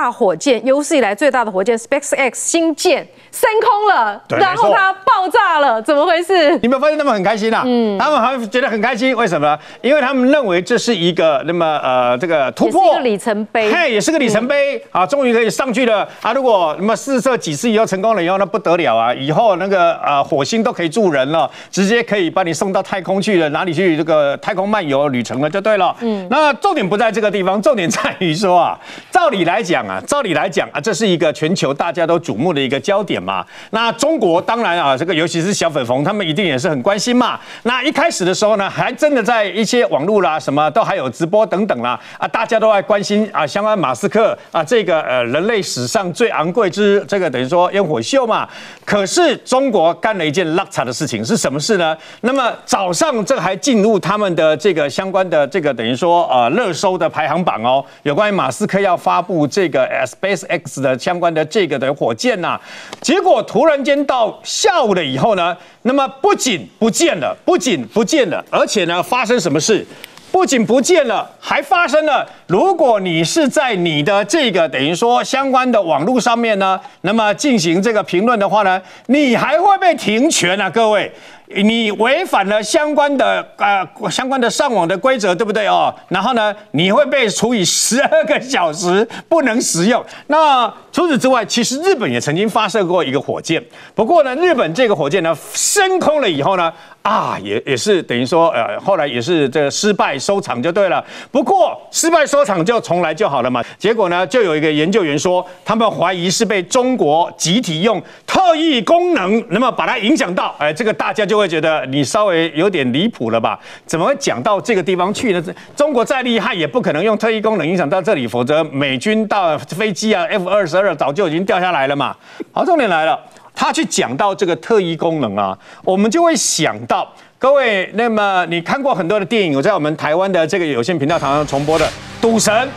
[0.00, 3.04] 大火箭有史以来最大的火箭 SpaceX 新舰。
[3.30, 6.50] 升空了，然后它爆炸了，怎么回事？
[6.56, 7.62] 你有没有发现他们很开心啊？
[7.66, 9.56] 嗯，他们好像觉得很开心，为什么？
[9.82, 15.06] 因为他们认为这是一个那么呃这个突破，一个里程碑，嘿，也是个里程碑啊！
[15.06, 16.32] 终于可以上去了啊！
[16.32, 19.12] 如果那么试射几次以后成功了以后，那不得了啊！
[19.12, 25.94] 以后那个呃火星都可以住人了，直接可以把你送到太空去了，哪里去这个太空漫游旅程了就对了。
[26.00, 28.78] 嗯，那重点不在这个地方，重点在于说啊，
[29.12, 33.18] 照理来讲啊，照理来讲啊，这是一个全球大家都瞩目的一个焦点。
[33.18, 37.38] 嘛，那中国当然啊，这个尤其是小粉红，他们一定也是很关心嘛。
[37.64, 48.48] 那一开始的时候呢，还真的在一些网络啦，什么都还有直播等等啦，啊，大家都在关心啊，相关马斯克啊，这个呃，人类史上最昂贵之这个等于说烟火秀嘛。
[48.84, 51.96] 可是中国干了一件拉差的事情，是什么事呢？
[52.20, 62.58] 那么早上这还进入他们的这个相关的这个等于说呃热搜的排行榜哦，有关于马斯克要发布这这个 Space X 的相关的这个的火箭呐，
[63.02, 69.86] 结果突然间到下午了以后呢，那么不仅不见了，不仅不见了，而且呢发生什么事？
[70.32, 72.26] 不仅不见了，还发生了。
[72.46, 81.12] 如果你是在你的这个等于说相关的网络上面呢，那么进行这个评论的话呢，你还会被停权啊，各位。
[81.56, 85.94] 你违反了相关的呃相关的上网的规则，对不对哦？
[86.08, 90.04] 然后呢，你会被处以十二个小时不能使用。
[90.26, 93.62] 那除此之外，其实日本也曾经发射过一个火箭，
[93.94, 101.02] 不过呢，日本这个火箭呢升空了以后呢，啊，也也是等于说呃后来也是这个失败收场就对了。
[101.30, 103.64] 不过失败收场就重来就好了嘛。
[103.78, 111.37] 结果呢，就有一个研究员说，他们怀疑是被中国集体用特异功能，那么把它影响到，哎，这个大家就。
[111.38, 113.58] 会觉得你稍微有点离谱了吧？
[113.86, 115.42] 怎么会讲到这个地方去呢？
[115.76, 122.14] 中国再厉害也不可能用特异功能影响到这里，否则美军到飞机啊，F 二十二早就已经掉下来了嘛。
[122.52, 123.18] 好，重点来了，
[123.54, 131.86] 他去讲到这个特异功能啊，我们就会想到各位，那么你看过很多的电影，有在我们台湾的这个有线频道常常重播的
[132.20, 132.52] 《赌神》《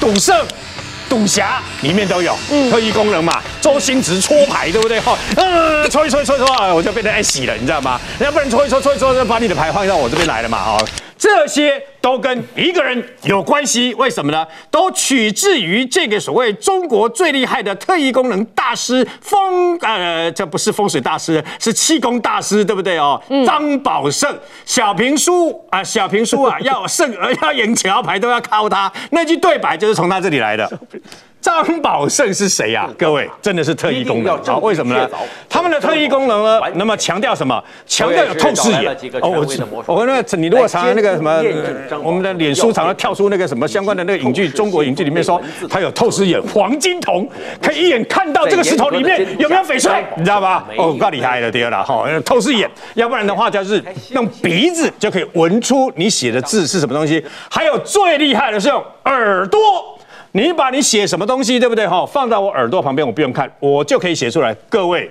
[0.00, 0.36] 赌圣》。
[1.08, 2.36] 赌侠里面都有
[2.70, 3.42] 特异功能嘛？
[3.60, 5.00] 周星驰搓牌，对不对？
[5.00, 8.00] 哈，嗯，搓一搓一搓一搓，我就变成爱洗了，你知道吗？
[8.20, 10.58] 要不然搓一搓搓一搓，就把你的牌换到我这边来了嘛？
[10.58, 10.78] 哈。
[11.16, 14.46] 这些都跟一个人有关系，为什么呢？
[14.70, 23.18] 都取自于这个所谓中国最厉害的特异功能大师风，呃，这不是风水大师，是气功大师，对不对哦？
[23.46, 30.70] 张宝胜，小平书啊，小平书啊，要胜要赢桥牌都要靠他，那句对白就是从他这里来的。
[31.40, 32.88] 张宝胜是谁呀？
[32.98, 34.42] 各位， 真的是特异功能。
[34.44, 35.06] 好，为什么呢？
[35.46, 36.58] 他们的特异功能呢？
[36.76, 37.62] 那么强调什么？
[37.86, 38.96] 强调有透视眼。
[39.20, 39.28] 哦，
[39.70, 41.42] 我我那个，你如果查那个什么，
[42.02, 47.28] 我们的脸书常常跳出那个什么相关的那个影剧，中国影剧里面说他有透视眼，黄金瞳
[47.60, 50.66] 可以一眼看到这个石头里面有没有翡翠，你知道吧？
[50.76, 52.70] 哦，够厉害的，第二了哈，透视眼。
[52.94, 57.24] 要不然的话，就是用鼻子就可以闻出你写的字是什么东西。
[57.50, 59.60] 还有最厉害的是用耳朵。
[60.32, 61.86] 你把你写什么东西，对不对？
[61.86, 64.52] 哈，放到我耳朵旁边，我不用看，我就可以写出来。
[64.68, 65.08] 各位，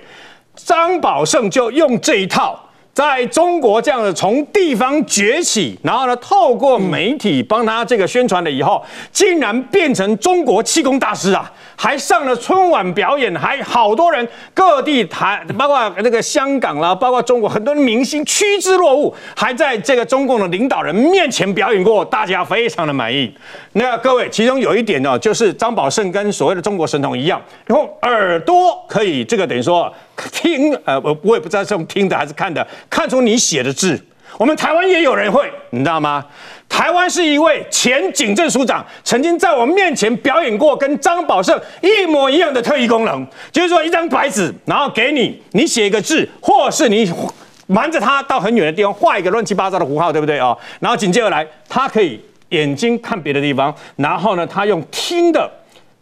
[0.53, 2.59] 张宝胜就用这一套。
[2.93, 11.51] 在中国这样的从地方崛起，然后呢，透过媒体帮他这个宣传了以后，竟然变成中国气功大师啊！
[11.75, 23.33] 还上了春晚表演，还好多人各地台，包括那个香港啦，包括中国很多明星趋之若鹜，还在这个中共的领导人面前表演过，大家非常的满意。
[23.71, 29.91] 那各位，其中有一点呢，就是张宝胜跟所谓的中国神童一样，然后耳朵可以这个等于说。
[30.31, 33.99] 听，呃，我我也不知道是用听的还是看的，看出你写的字。
[34.37, 36.25] 我们台湾也有人会，你知道吗？
[36.67, 47.11] 台湾是一位前警政署长，曾经在我面前表演过跟张宝胜一模一样的特异功能，就是说一张白纸，然后给你，你写一个字，或是你
[47.67, 50.57] 瞒着他到很远的地方画一个乱七八糟的符号，对不对哦？
[50.79, 52.19] 然后紧接着来，他可以。
[52.49, 55.49] 眼睛看别的地方，然后呢，他用听的。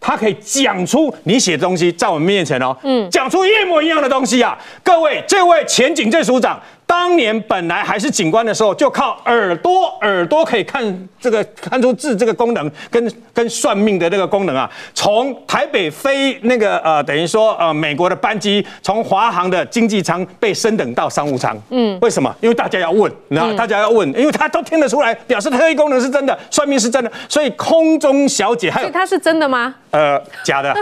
[0.02, 4.58] 他可以讲出你写的东西在我们面前哦，嗯，讲出一模一样的东西啊！
[4.84, 6.60] 各位，这位前警政署长。
[6.92, 14.70] 当年本来还是警官的时候，就靠耳朵，耳朵可以看这个看出字这个功能，跟跟算命的那个功能啊。
[14.94, 21.58] 从台北飞那个呃，等于说呃美国的班机，从华航的经济舱被升等到商务舱。
[21.70, 22.36] 嗯，为什么？
[22.42, 29.74] 因为大家要问，然后大家要问，因为他都听得出来，表示特异功能是真的，算命是真的，所以空中小姐还有，所以他是真的吗？
[29.92, 30.74] 呃，假的，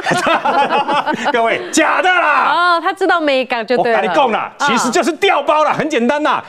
[1.32, 2.52] 各位假的啦。
[2.52, 3.98] 哦，他知道美感就对了。
[3.98, 6.44] 我跟你讲啦，其实就是调包了，很简单呐。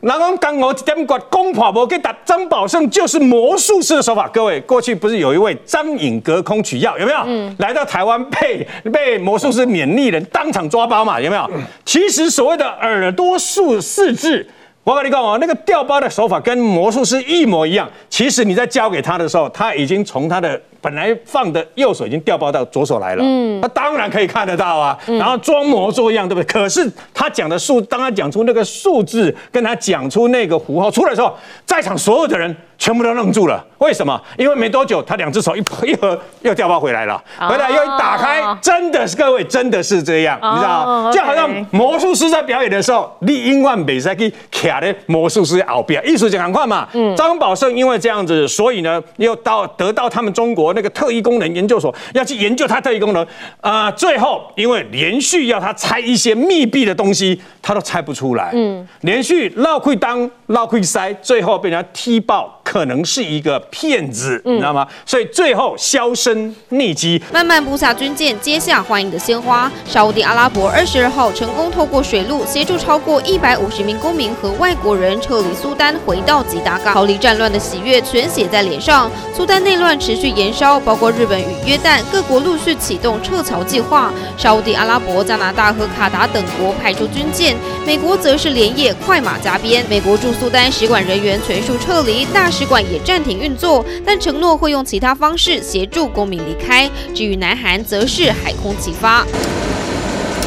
[0.00, 4.28] 然后刚我一点管攻跑我给打张宝胜就是魔术师的手法。
[4.28, 7.18] 各位，过去不是有一位张颖隔空取药，有没有？
[7.24, 7.56] 嗯。
[7.58, 11.50] 来到台湾被被魔术师勉励人当场抓包嘛，有没有？
[11.84, 14.46] 其实所谓的耳朵术四字，
[14.84, 17.90] 我跟你讲哦，那个掉包的手法跟魔术师一模一样。
[18.10, 20.60] 其实你在教给他的时候，他已经从他的。
[20.86, 26.46] 本来放的右手已经调包到左手来了，嗯，他当然可以看得到啊，然后装模作样，对不对？
[26.46, 33.60] 可是他讲的数，当他讲出那个数字，跟他讲出那个符号出来的时候，在场所有的人全部都愣住了。
[33.78, 34.18] 为什么？
[34.38, 46.86] 因为没多久，他两只手一一合又调包回来了，回来又一打开，真的是各位，真的是这样，你知道就好像魔术师在表演的时候，你英万美赛去卡的魔术师后边，艺术家赶快嘛。
[47.16, 50.75] 张宝胜因为这样子，所以呢，又到得到他们中国。
[50.76, 53.26] 那个特异功能研究所要去研究它特异功能，
[53.60, 58.50] 啊，最后因为连续要他猜一些密闭的东西，他都猜不出来。
[58.52, 64.86] 嗯，连续绕会当绕会塞，最后被人家踢爆，可能是一个骗子，你知道吗？
[65.06, 67.20] 所以最后销声匿迹。
[67.32, 69.72] 慢慢布下军舰，接下欢迎的鲜花。
[69.86, 79.10] 沙地阿拉伯二十二号成功透过水路协助超过一百五十名公民和外国人撤离苏丹，回到吉达港，逃离战乱的喜悦全写在脸上。
[79.34, 80.65] 苏丹内乱持续延烧。
[80.84, 87.54] 包括日本与约旦各国陆续启动撤侨计划，沙地阿拉伯、加拿大和卡达等国派出军舰，
[87.86, 89.84] 美国则是连夜快马加鞭。
[89.88, 96.90] 美国驻苏丹使馆人员全数撤离，大使馆也暂停运作，但承诺会用其他方式协助公民离开。
[97.14, 99.24] 至于南韩，则是海空齐发，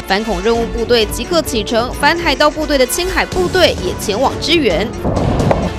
[0.06, 4.86] 反恐任务部队即刻启程，反海盗部队的青海部队也前往支援。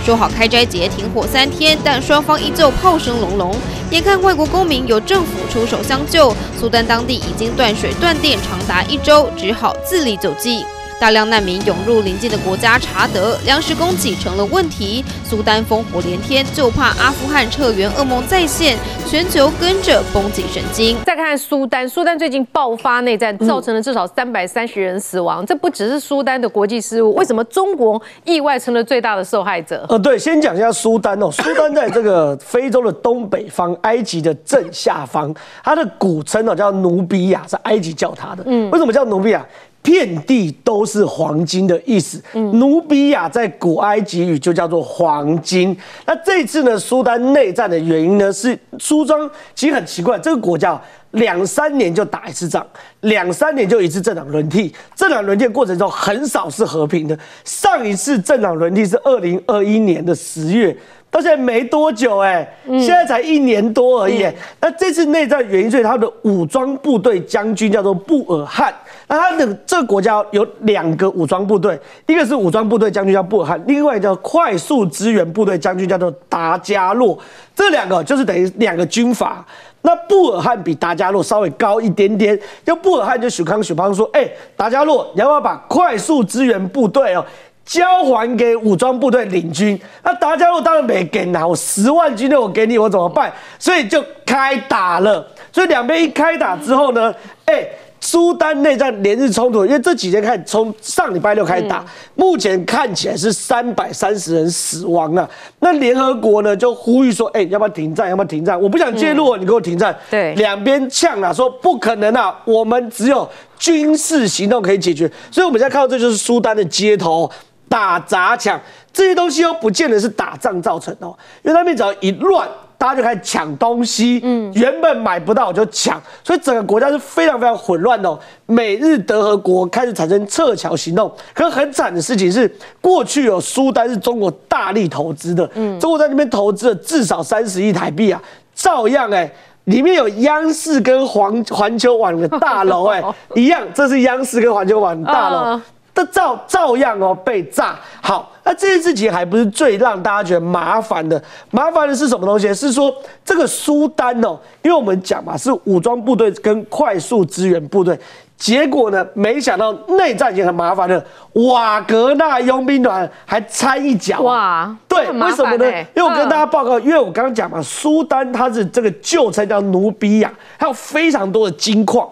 [0.03, 3.55] 说好开斋节停火三天，但双方依旧炮声隆隆。
[3.91, 10.65] 眼看外国公民由政府出手相救，苏丹当地已经断水断电长达一周，只好自力救济。
[11.01, 15.03] 大量难民涌入邻近的国家查德，粮食供给成了问题。
[15.23, 20.95] 苏丹烽火连天，就怕阿富汗撤员噩梦再现，全球跟着绷紧神经。
[21.03, 25.43] 再看苏丹，苏丹最近爆发内战，造成了至少三百三十人死亡。
[25.43, 29.83] 这不只是苏丹的国际事务，为什么中国意外成了最大的受害者？
[29.89, 35.33] 呃，对，先讲一下苏丹哦， 苏丹在这个非洲的东北方，埃及的正下方，
[35.63, 38.43] 它的古称哦叫努比亚，是埃及叫它的。
[38.45, 39.43] 嗯，为什么叫努比亚？
[39.81, 42.21] 遍地都是黄金的意思。
[42.33, 45.75] 努比亚在古埃及语就叫做黄金。
[46.05, 50.79] 那这次呢，苏丹内战的原因呢，是苏装其实很奇怪，这个国家
[51.11, 52.65] 两三年就打一次仗，
[53.01, 57.17] 两三年就一次政党轮替，政党轮替过程中很少是和平的。
[57.43, 60.75] 上一次政党轮替是二零二一年的十月。
[61.11, 64.25] 到现在没多久哎，现在才一年多而已。
[64.61, 68.73] 那这次内战原因所以他的武装部队将军叫做布尔汉。
[69.07, 77.19] 那他的这个国家有两个武装部队，一个是武装部队将军叫布尔汉，另外叫快速支援部队将军叫做达加洛。
[77.53, 79.45] 这两个就是等于两个军阀。
[79.81, 82.39] 那布尔汉比达加洛稍微高一点点。
[82.63, 87.25] 就布尔汉就许康许康说：“哎，达加洛，你要不要把快速支援部队哦？”
[87.71, 93.31] 交还给武装部队领军，那达加洛当然没给拿，我十万军队我给你，我怎么办？
[93.57, 95.25] 所以就开打了。
[95.53, 97.65] 所以两边一开打之后呢，哎，
[98.01, 105.25] 苏丹内战连日冲突，因为这几天看从上礼拜六开始打，目前看起来是三百三十人死亡啊。
[105.59, 108.09] 那联合国呢就呼吁说，哎，要不要停战？
[108.09, 108.61] 要不要停战？
[108.61, 109.97] 我不想介入，你给我停战。
[110.09, 113.25] 对，两边呛啊，说不可能啊，我们只有
[113.57, 115.09] 军事行动可以解决。
[115.31, 117.31] 所以我们现在看到这就是苏丹的街头。
[117.71, 118.59] 打砸抢
[118.91, 121.07] 这些东西又不见得是打仗造成的，
[121.41, 122.45] 因为那边只要一乱，
[122.77, 124.19] 大家就开始抢东西。
[124.21, 128.19] 嗯，原本买不到就抢，所以整个国家是非常非常混乱的。
[128.45, 138.21] 美日德和国开始产生撤侨行动，可是很惨的事情是，过去有苏丹是中国大力投资的，嗯，中国在那边投资了至少三十亿台币啊，
[138.53, 139.31] 照样哎，
[139.63, 143.01] 里面有央视跟环环球网的大楼哎，
[143.33, 145.61] 一样，这是央视跟环球网的大楼。
[145.93, 147.75] 这照照样哦被炸。
[148.01, 151.21] 好，那这件事情还不是最让大家觉得麻烦的，
[151.51, 152.53] 麻烦的是什么东西？
[152.53, 157.99] 是说这个苏丹哦，因为我们讲嘛是武装部队跟快速支援部队。
[158.37, 159.05] 结果呢？
[159.13, 164.19] 没想到内战已经很麻烦了，瓦格纳佣兵团还掺一脚。
[164.21, 165.65] 哇，对，为什么呢？
[165.95, 172.09] 因为我跟大家报告，因为我刚刚讲嘛，苏丹它是这个旧称叫努比亚，还有非常多的金矿。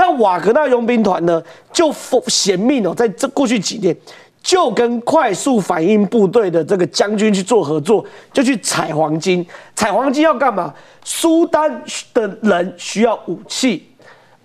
[0.00, 1.42] 那瓦格纳佣兵团呢，
[1.74, 1.92] 就
[2.26, 3.94] 险命哦，在这过去几年，
[4.42, 9.46] 就跟快速反应部队的这个将军去做合作，就去采黄金。
[9.76, 10.72] 采黄金要干嘛？
[11.04, 11.82] 苏丹
[12.14, 13.86] 的人需要武器。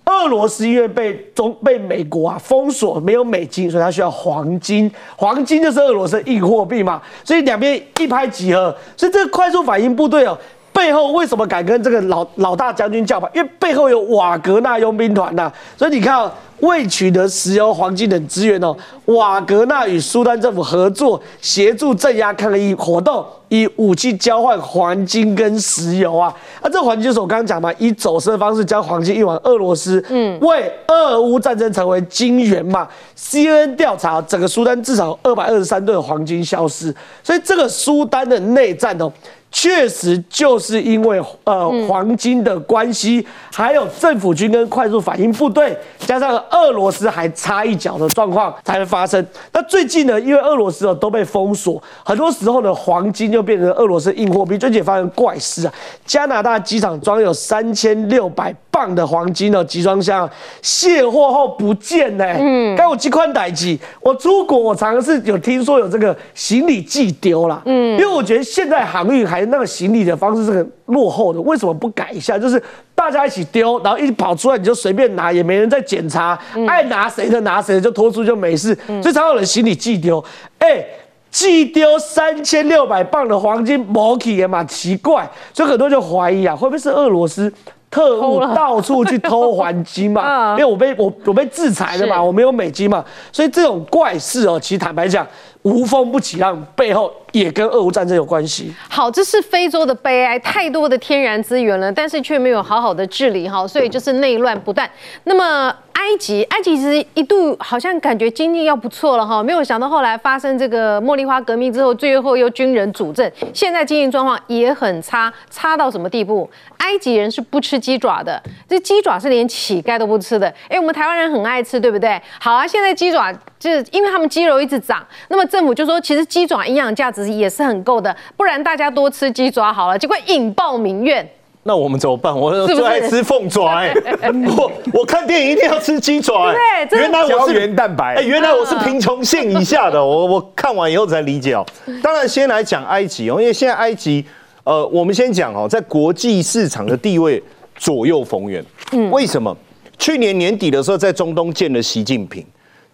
[0.04, 4.92] 俄罗斯因为被中被美国啊封锁，没有美金，所以他需要黄金。
[5.16, 8.76] 黄金就是俄罗斯硬货币嘛，所以两边一拍即合。
[8.94, 10.38] 所以这个快速反应部队哦，
[10.76, 13.30] 背后为什么敢跟这个老老大将军叫板？
[13.34, 15.50] 因为背后有瓦格纳佣兵团呐。
[15.78, 16.30] 所以你看。
[16.60, 18.74] 为取得石油、黄金等资源哦，
[19.04, 26.34] 瓦格纳与苏丹政府合作，协助镇压抗议活动，以武器交换黄金跟石油啊。
[26.62, 32.88] 那这黄金就是我刚刚讲嘛，以走私的方式将黄金运往俄罗斯，嗯，为俄乌战争成为金元嘛。
[33.14, 36.90] CNN 调查，整个苏丹至少二百二十三吨黄金消失，
[37.22, 39.12] 所以这个苏丹的内战哦。
[39.52, 49.24] 确实就是因为呃黄金的关系，还有政府军跟快速反应部队，加上俄罗斯还差一脚的状况才会发生。
[49.52, 54.58] 那最近呢，因为俄罗斯哦都被封锁，很多时候呢黄金就变成俄罗斯硬货币。
[54.58, 55.72] 最近发生怪事啊，
[56.04, 60.28] 加拿大机场装有三千六百磅的黄金的集装箱
[60.60, 62.24] 卸货后不见呢。
[62.38, 67.62] 嗯，刚我寄宽带机，我出国我常常是有听说有这个行李寄丢了。
[67.64, 69.35] 嗯，因为我觉得现在航运还。
[69.46, 72.38] 那个行李的方式是很落后的，为什么不改一下？
[72.38, 72.62] 就是
[72.94, 78.74] 大家一起丢，然后一跑出来你就随便拿，也没人在检查，爱拿谁的拿谁的，就拖出就没事。
[79.02, 80.24] 所以常有人行李寄丢，
[80.58, 80.84] 哎，
[81.30, 87.52] 寄丢三千六百磅的黄金，摩奇也蛮奇怪，所以很多人就怀疑啊，会不会是俄罗斯
[87.90, 90.52] 特务到处去偷黄金嘛？
[90.58, 95.26] 因为我被我我被制裁了嘛，我没有美金嘛，所以这种怪事哦，其实坦白讲。
[95.62, 98.74] 无风不起浪，背后也跟俄乌战争有关系。
[98.88, 104.90] 好，这是非洲的悲哀，太多的天然资源了，但是却没有好好的治理，哈，所以就是内乱不断。
[105.24, 116.48] 那么埃及，埃及其实一度好像感觉经济要不错了，哈，没有想到后来发生这个茉莉花革命之后，最后又军人主政，现在经济状况也很差，差到什么地步？
[116.78, 120.46] 埃及人是不吃鸡爪的，这鸡爪是连乞丐都不吃的。
[120.68, 122.20] 哎，我们台湾人很爱吃，对不对？
[122.38, 129.98] 好啊，现在鸡爪就是因为他们鸡肉一直涨，那么政府就说其实鸡爪营养价值也是很够的，不然大家多吃鸡爪好了。
[129.98, 131.28] 结果引爆民怨，
[131.62, 132.36] 那我们怎么办？
[132.36, 133.94] 我最爱吃凤爪，哎，
[134.56, 136.52] 我我看电影一定要吃鸡爪，
[136.88, 141.64] 对，原来我是原蛋白，哎，原来我是贫穷线以下的，我我看完以后才理解哦。
[142.02, 144.24] 当然，先来讲埃及哦，因为现在埃及。
[144.64, 147.40] 呃，我们先讲哦，在国际市场的地位
[147.76, 148.60] 左右逢源。
[148.90, 149.56] 嗯，为什么？
[149.96, 152.44] 去年年底的时候，在中东见了习近平，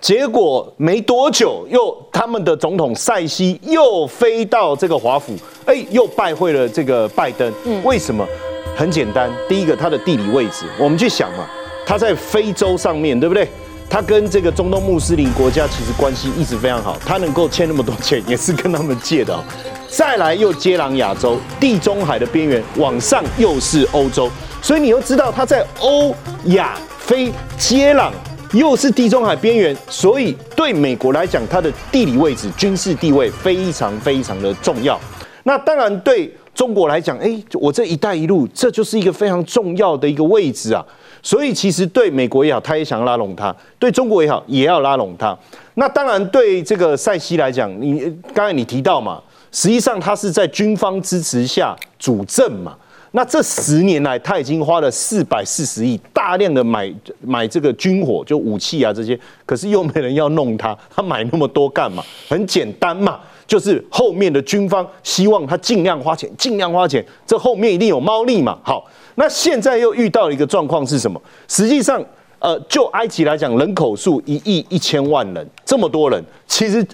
[0.03, 5.33] 结果没多久，又他们的总统塞西又飞到这个华府，
[5.65, 7.51] 哎，又拜会了这个拜登。
[7.65, 8.27] 嗯，为什么？
[8.75, 11.47] 很简单，第一个，他的地理位置，我们去想嘛，
[11.87, 13.47] 他在非洲上面对不对？
[13.89, 19.39] 他跟这个中东穆斯林国家其实关系一直非常好，他能够欠那么多钱，也是跟他们借的。
[19.87, 24.29] 再来又接壤亚洲，地中海的边缘往上又是欧洲，
[24.61, 26.13] 所以你又知道他在欧
[26.47, 28.11] 亚非接壤，
[28.53, 35.01] 又是地中海边缘，所以对美国来讲，它的地理位置、军事地位非常非常的重要。
[35.45, 40.85] 那当然对中国来讲，哎，我这一带一路，这就是一个非常重要的一个位置啊。
[41.23, 45.37] 所以其实对美国也好，他也想拉拢他；对中国也好，也要拉拢他。
[45.75, 48.01] 那当然对这个塞西来讲，你
[48.35, 49.23] 刚才你提到嘛。
[49.51, 52.75] 实际上，他是在军方支持下主政嘛？
[53.15, 62.03] 那这十年来，他已经花了四百四十亿，大量的买买这个军火，就武器啊这些，可是又没人要弄他，他买那么多干嘛？
[62.29, 68.59] 很简单嘛，就是后面的军方希望他尽量花钱，尽量花钱，这后面一定有猫腻嘛。
[68.63, 71.21] 好，那现在又遇到一个状况是什么？
[71.49, 72.03] 实际上，
[72.39, 76.85] 呃，就埃及来讲，人口数一亿一千万人，这么多人，其实。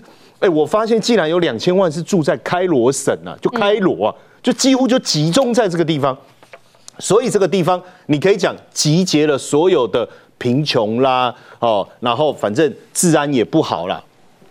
[0.40, 4.14] 哎，我发现竟然有两千万是住在开罗省啊，就开罗啊，
[4.48, 6.16] 就几乎就集中在这个地方，
[6.98, 14.02] 所以这个地方你可以讲集结了所有的贫穷啦，哦，然后反正治安也不好啦，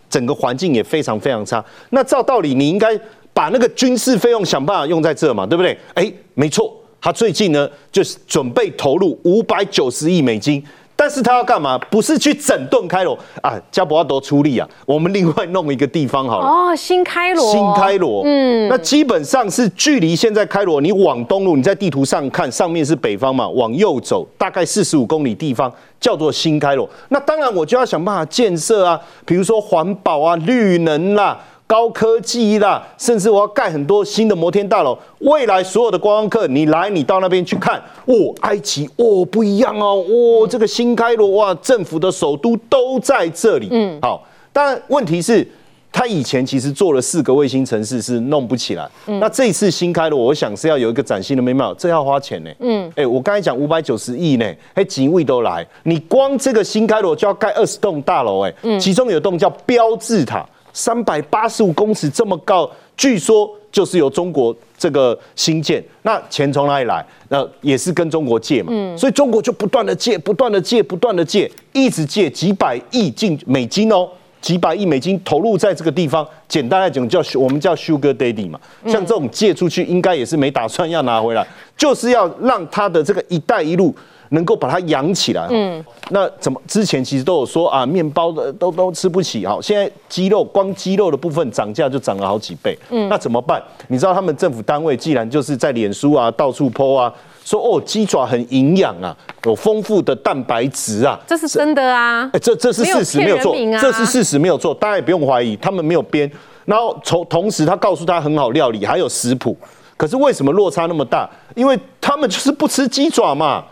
[0.08, 1.66] 整个环境也非常非常差。
[1.90, 2.96] 那照道理你应该
[3.34, 5.76] 把那个军事费用想办法用在这嘛，对不对？
[5.96, 6.72] 哎，没错，
[7.02, 10.64] 他最近呢就是准备投入五百九十亿美金。
[11.00, 11.78] 但是他要干嘛？
[11.92, 16.48] 不是去整顿开罗啊，加博阿多出力啊，我们另外弄一个地方好了。
[16.48, 26.90] 哦，新开罗，新开罗，嗯，那基本上是距离现在开罗，你往东路，你在地图上看，上面是北方嘛，往右走大概四十五公里地方叫做新开罗。
[27.10, 31.40] 那当然我就要想办法建设啊，比如说环保啊、绿能啦。
[31.68, 34.98] 高科技啦，甚至我要盖很多新的摩天大楼。
[35.20, 43.68] 未来所有的观光客，你来，你到那边去看，哦，埃及，哦，不一样哦，哦，这个新开罗，哇，政府的首都都在这里。
[43.70, 45.46] 嗯，好，当然问题是，
[45.92, 48.90] 他以前其实做了四个卫星城市是弄不起来。
[49.08, 52.50] 嗯，那这次新开罗，我想是要有一个崭新的面貌，这要花钱呢。
[52.60, 60.48] 嗯，哎，我刚才讲五百九十亿呢，哎，几位都来，你光这个新开罗就要盖二十栋大楼，哎，其中有栋叫标志塔。
[60.78, 65.84] 三百八十五公尺这么高，据说就是由中国这个新建。
[66.04, 67.04] 那钱从哪里来？
[67.30, 68.70] 那也是跟中国借嘛。
[68.72, 74.08] 嗯，所以中国就不断的借，不断的借，不断的借，一直借几百亿进美金哦，
[74.40, 76.24] 几百亿美金投入在这个地方。
[76.48, 78.60] 简单来讲，叫我们叫 Sugar Daddy 嘛。
[78.86, 81.44] 像这种借出去，应该也是没打算要拿回来，
[81.76, 83.96] 就是要让他的这个“一带一路”。
[84.30, 93.62] 能够把它养起来，嗯，那怎么之前其实都有说啊，面包的都都吃不起哈，现在鸡肉光鸡肉的部分涨价就涨了好几倍，嗯，那怎么办？
[93.88, 97.14] 你知道他们政府单位既然就是在脸书啊到处 po 啊，
[97.46, 99.16] 说哦鸡爪很营养啊，
[99.46, 106.30] 有丰富的蛋白质啊，这是真的啊，这这是事实没有错，这是事实没有错，大家也不用怀疑，他们没有编，
[106.66, 109.56] 然后从同时他告诉他很好料理，还有食谱，
[109.96, 111.30] 可是为什么落差那么大？
[111.56, 113.64] 因为他们就是不吃鸡爪嘛。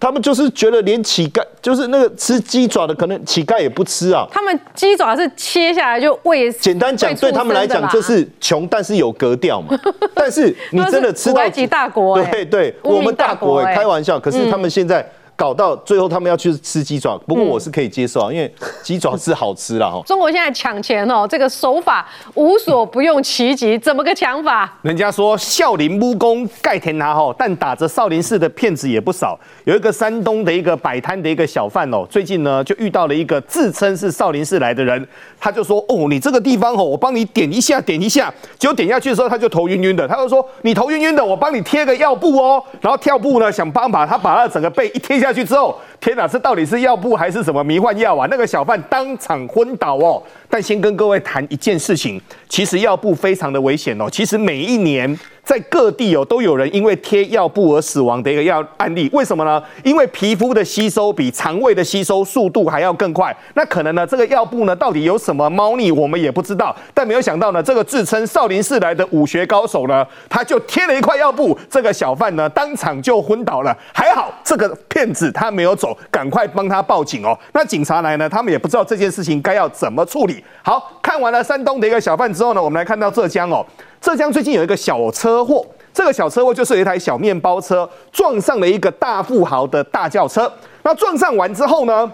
[0.00, 4.26] 他们就是觉得连乞丐，就是那个吃鸡爪的，可能乞丐也不吃啊。
[4.32, 6.50] 他们鸡爪是切下来就喂。
[6.52, 9.78] 简单讲，对他们来讲，这是穷，但是有格调嘛。
[10.14, 14.18] 但是你真的吃到埃及大国，对对，我们大国哎，开玩笑。
[14.18, 15.06] 可是他们现在。
[15.40, 20.02] 搞到最后，他们要去吃鸡爪，不过我是可以接受啊， 因为鸡爪是好吃了哈。
[20.04, 24.70] 中国现在抢钱哦，这个手法无所不用其极，怎么个抢法？
[24.82, 29.40] 人家说少林武功盖天拿哈，但打着少林寺的骗子也不少。
[29.64, 35.08] 有一个山东的一个摆摊的一个小贩哦，最近呢就遇到了一个自称是少林寺来的人，
[35.40, 45.29] 他就说哦，你这个地方哦，我帮你点一下，点一下，结果点下去的时候他就头晕晕的，他就说你头晕晕的，我帮你贴个药布哦，然后跳布呢想帮把他把他整个背一贴下。
[45.30, 48.26] 下去之后，天哪，这到底是药布还是什么迷幻药啊？
[48.28, 50.20] 那个小贩当场昏倒哦。
[50.48, 54.10] 但先跟各位谈一件事情，其实药布非常的危险哦。
[54.10, 55.18] 其实每一年。
[55.50, 59.10] 在各地哦，都有人因为贴药布而死亡的一个药案例。
[59.12, 59.60] 为什么呢？
[59.82, 63.36] 因为皮肤的吸收比肠胃的吸收速度还要更快。
[63.54, 66.72] 那可能呢，这个药布呢，到底有什么猫腻，我们也不知道。
[66.94, 73.76] 但没有想到呢，这个自称少林寺来的武学高手呢，他就贴了一块药布，这个小贩呢，当场就昏倒了。
[73.92, 77.36] 还好这个骗子他没有走，赶快帮他报警哦。
[77.52, 80.44] 那警察来呢，他们也不知道这件事情该要怎么处理。
[80.62, 83.66] 好看完了山东的一个小贩之后呢，我们来看到浙江哦。
[84.00, 90.50] 浙江最近有一个小车祸，这个小车祸就是一台小面包车撞上了一个大富豪的大轿车。
[90.82, 92.10] 那撞上完之后呢，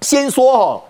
[0.00, 0.82] 先说哦。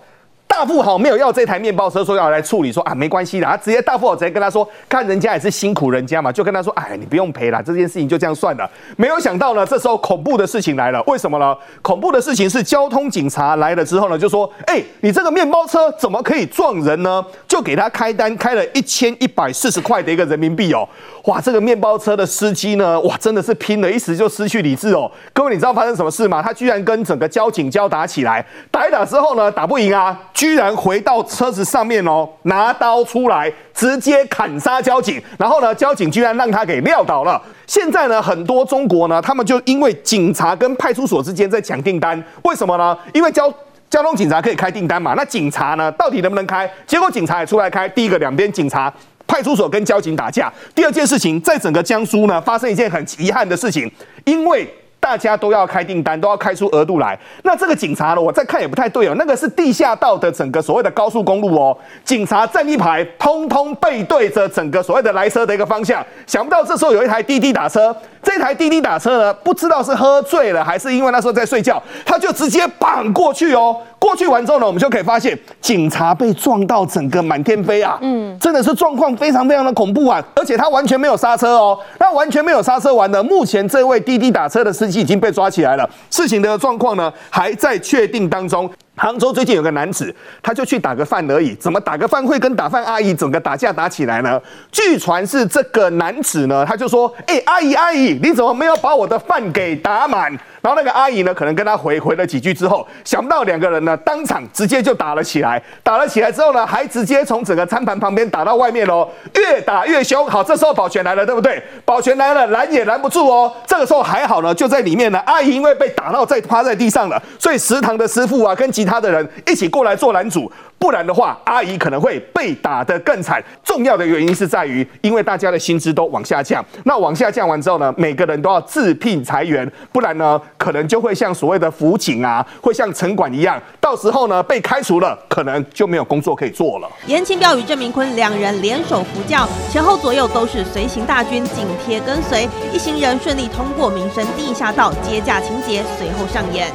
[0.51, 8.69] 大富豪没有要这台面包车，说要来处理，说啊没关系的，他直接大富豪直接跟他说，看人家也是辛苦人家嘛，就跟他说，哎，你不用赔了，这件事情就这样算了。
[8.97, 11.55] 没有想到呢，这时候恐怖的事情来了，为什么呢？
[11.81, 17.25] 恐怖的事情是交通警察来了之后呢，就说，哎，你这个面包车怎么可以撞人呢？
[17.47, 20.85] 就给他开单，开了一千一百四十块的一个人民币哦。
[21.25, 25.09] 哇，这个面包车的司机呢，哇，真的是拼了一时就失去理智哦。
[25.31, 26.41] 各位，你知道发生什么事吗？
[26.43, 37.39] 他居然跟整个交警交打起来，打一打之后呢，打不赢啊，居然回到车子上面哦，拿刀出来直接砍杀交警，然后呢，交警居然让他给撂倒了。
[37.67, 42.97] 现在呢，很多中国呢，他们就因为警察跟派出所之间在抢订单，为什么呢？
[43.13, 43.53] 因为交
[43.87, 46.67] 交通警察可以开订单嘛，那警察呢，到底能不能开？
[46.87, 48.91] 结果警察也出来开，第一个两边警察。
[49.27, 50.51] 派出所跟交警打架。
[50.73, 53.89] 第二件事情，在整个江苏呢，发生一件很遗憾的事情，
[54.25, 54.67] 因为。
[55.01, 57.19] 大家都要开订单，都要开出额度来。
[57.43, 58.21] 那这个警察呢？
[58.21, 59.15] 我再看也不太对哦。
[59.17, 61.75] 那个是地下道的整个所谓的高速公路哦。
[62.05, 66.05] 警察站一排，通通背对着整个所谓的来车的一个方向。
[66.27, 67.93] 想不到这时候有一台滴滴打车，
[68.23, 73.75] 这台滴滴打车呢，不知道是喝醉了还是因为那时候在睡觉，他就直接绑过去哦。
[73.99, 77.99] 过去完之后呢，我们就可以发现警察被撞到整个满天飞啊。
[78.01, 80.23] 嗯，真的是状况非常非常的恐怖啊。
[80.35, 81.77] 而且他完全没有刹车哦。
[81.99, 85.01] 那完全没有刹车完的，目前这位滴滴打车的司机。
[85.01, 88.69] 已经被抓起来了，事情的状况呢还在确定当中。
[89.01, 94.39] 杭州最近有个男子，他就去打个饭而已，怎么打个饭会跟打饭阿姨整个打架打起来呢？
[94.71, 100.31] 据传是这个男子呢，他就说：“哎，阿姨阿姨，你怎么没有把我的饭给打满？”
[100.61, 105.61] 然后那个阿姨呢，可能跟他回回了几句之后，想不到两个人呢，当场直接就打了起来。
[105.81, 110.27] 打了起来之后呢，还直接从整个餐盘旁边打到外面喽，越打越凶。
[110.27, 111.61] 好，这时候保全来了，对不对？
[111.83, 113.51] 保全来了，拦也拦不住哦。
[113.65, 115.19] 这个时候还好呢，就在里面呢。
[115.25, 120.51] 阿姨因为被打到在趴在地上了，所以食堂的师傅啊，跟其他的人一起过来做拦阻。
[120.81, 123.41] 不然的话，阿姨可能会被打得更惨。
[123.63, 126.65] 重要的原因是在于，因为大家的薪资都往下降。
[126.85, 136.89] 那往下降完之后呢，每个人都要自聘裁员，不然呢，可能就会像所谓的辅警啊，会像城管一样，到时候呢被开除了，可能就没有工作可以做了。
[137.05, 146.71] 严清标与郑明坤两人联手扶教，前后左右都是随行大军紧贴跟随，一行人顺利通过民生地下道，接驾情节随后上演。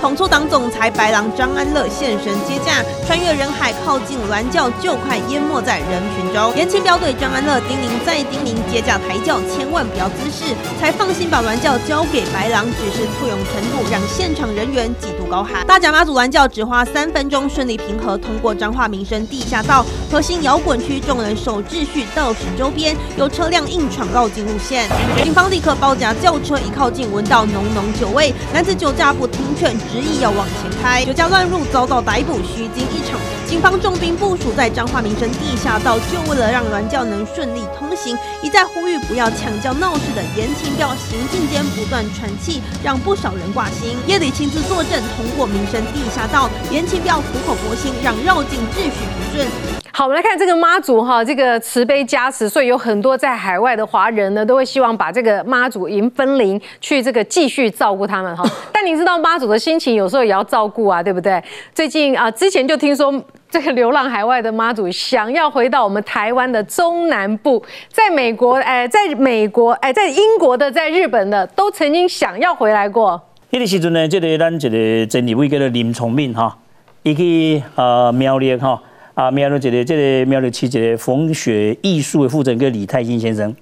[0.00, 3.27] 统促党总裁白狼张安乐现身接驾，穿越。
[3.32, 6.54] 人海靠近銮轿，就快淹没在人群中。
[6.56, 12.66] 严清标对张安乐叮咛再叮咛，接驾抬轿千万不要滋事，才放心把銮轿交给白狼。
[12.78, 15.66] 只是簇拥程度让现场人员几度高喊。
[15.66, 24.88] 大甲妈祖銮轿只花三分钟顺利平和通过彰化民生地下道，核心摇滚区众人守秩序，道士周边有车辆硬闯绕进路线，
[25.22, 33.17] 警方立刻包夹轿车，一靠近闻到浓浓酒味，男子酒驾不听劝，执意要往前开，酒驾乱入遭到逮捕，虚惊一场。
[33.46, 43.96] 警方重兵部署在彰化民生地下道，就为了让銮轿能顺利通行，一再呼吁不要抢轿闹事的严清标，行进间不断喘气，让不少人挂心。
[44.06, 49.48] 夜里亲自坐镇通过民生地下道，严清标苦口婆心，让绕境秩序平顺。
[49.90, 58.48] 好，我们来看这个妈祖哈，这个慈悲加持，所以有很多在海外的华人呢，都会希望把这个妈祖迎分灵，去这个继续照顾他们哈。
[58.72, 61.42] 但你知道妈祖的心情有时候也要照顾啊，对不对？
[61.74, 63.07] 最近啊，之前就听说。
[63.50, 73.20] 这个流浪海外的妈祖想要回到我们台湾的中南部，在美国，哎，在美国，哎，在英国的，在日本的，都曾经想要回来过。
[73.50, 76.58] 那个时阵呢，这个咱这个真理位叫做林聪明哈，
[77.02, 78.82] 伊去呃苗栗哈，
[79.14, 83.56] 啊苗栗一个这个苗栗区一个风雪艺术的负责人叫李泰兴先生，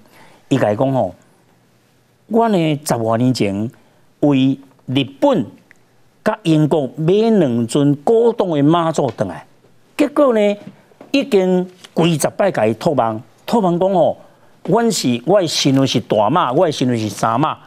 [0.49, 1.15] 伊讲讲吼，
[2.27, 3.71] 我呢十多年前
[4.19, 5.45] 为日本
[6.27, 9.45] 甲英国买两尊古董的马祖回来。
[9.95, 10.57] 结果呢，
[11.11, 11.65] 已经
[11.95, 14.17] 几十摆甲伊托梦，托梦讲吼，
[14.65, 17.57] 阮是我身份是大马，我的身份是三马，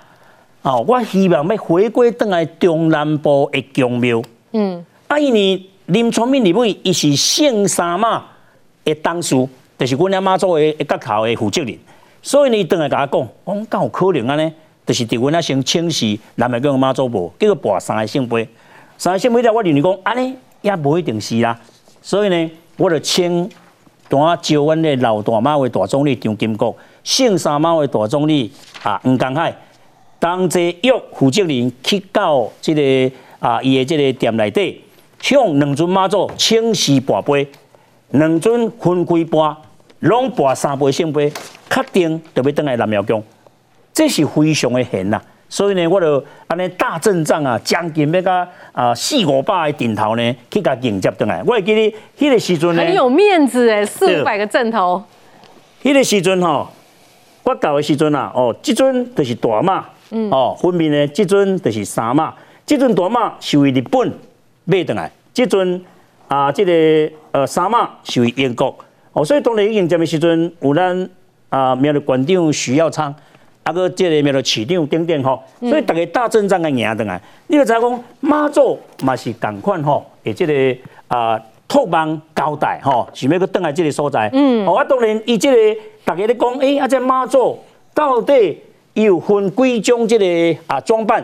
[0.60, 4.22] 哦，我希望要回归倒来中南部的宫庙。
[4.52, 8.22] 嗯，啊，伊呢林聪明里尾伊是姓三马
[8.84, 9.34] 的当事，
[9.78, 11.78] 就是阮阿妈祖的一角头的负责人，
[12.20, 14.52] 所以呢，倒来甲我讲，我讲敢有可能安尼，
[14.90, 18.48] 就是伫阮阿先请示南海宫妈祖婆，叫做跋三个圣杯，
[18.98, 21.56] 三个圣杯了，我认为讲安尼也无一定是啦。
[22.02, 23.48] 所以呢，我就请
[24.08, 28.50] 当招阮的老大妈为大总理张金国，姓三妈为大总理
[28.82, 29.56] 啊黄江海，
[30.18, 34.82] 当这约负责人去到这个啊伊的这个店内底，
[35.20, 37.48] 向两尊妈祖请示跋杯，
[38.10, 39.54] 两尊分开跋，
[40.00, 41.32] 拢跋三杯圣杯，
[41.70, 43.22] 确定就要登来南庙宫，
[43.92, 45.20] 这是非常的狠呐。
[45.52, 51.42] 所以呢，我就安尼大阵仗啊，将近要甲啊四五百个顶头呢，去甲迎接倒来。
[51.44, 55.02] 我会记得迄个时阵呢，很有面子诶，四五百个阵头。
[55.82, 56.68] 迄个时阵吼，
[57.42, 62.32] 我到的时阵啊，哦，即阵就是大马，嗯，哦，分别呢，即阵就是三马，
[62.64, 64.12] 即阵大马是为日本
[64.66, 65.84] 买倒来，即阵
[66.28, 66.72] 啊，即个
[67.32, 68.72] 呃三马是为英国。
[69.12, 71.10] 哦，所以当然迎接的时阵，有咱
[71.48, 73.12] 啊苗栗馆长徐耀昌。
[73.62, 77.20] 啊，个这个叫做市场等等吼，所以大家大阵仗个赢倒来。
[77.48, 81.38] 你要知讲妈祖嘛是共款吼，诶，这个啊
[81.68, 84.30] 托梦交代吼，想要去倒来这个所在。
[84.32, 87.58] 嗯，哦，啊，当然伊这个大家咧讲，诶，啊，这妈祖
[87.94, 88.58] 到底
[88.94, 91.22] 有分几种这个啊装扮？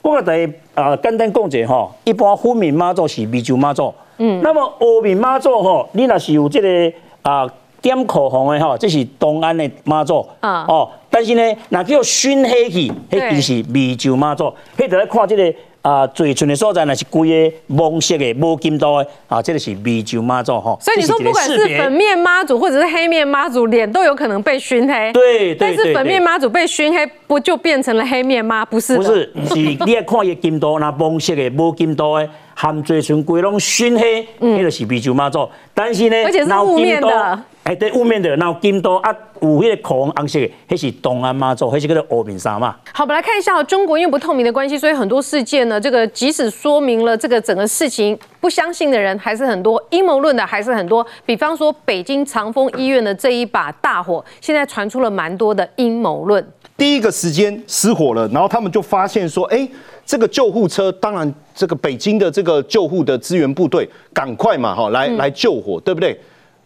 [0.00, 3.92] 我大家啊简单讲者吼，一般分明妈祖是湄洲妈祖。
[4.16, 7.46] 嗯，那么乌面妈祖吼，你若是有这个啊。
[7.86, 20.76] 点口红的吼，这是东安的妈祖啊哦，但是呢，那叫熏黑去，迄就是米酒妈祖，迄就来看这个啊，嘴唇的所在，那是规个蒙色的、无金刀的啊，这个是米酒妈祖吼。
[20.80, 25.12] 所以你说，不管是粉面妈祖或者是黑面妈祖，脸都有可能被熏黑。
[25.12, 28.64] 对对但是粉面妈祖被熏黑，不就变成了黑面吗？
[28.64, 28.96] 不是？
[28.96, 32.28] 不是，是你要看伊金刀，那蒙色的、无金刀的。
[32.58, 35.50] 含嘴唇规拢熏黑，迄个是啤酒妈做。
[35.74, 37.38] 但是呢，而且是雾面的。
[37.64, 42.74] 哎，对，雾面的，然后金都啊，有迄个口红红色的，迄是东安妈做，迄是叫做乌面纱嘛。
[42.94, 51.04] 好，我们来看一下，中国因为不透明的关系，所以很多事件呢，这个即使说明了这个整个事情，不相信的人还是很多，阴谋论的还是很多。
[51.26, 56.42] 比方说，北京长丰医院的这一把大火，现在传出了蛮多的阴谋论。
[56.76, 59.68] 第一个时间失火了，然后他们就发现说，哎，
[60.06, 66.18] 这个救护车，当然这个北京的这个救护的支援部队，赶快嘛，哈，来来救火，对不对？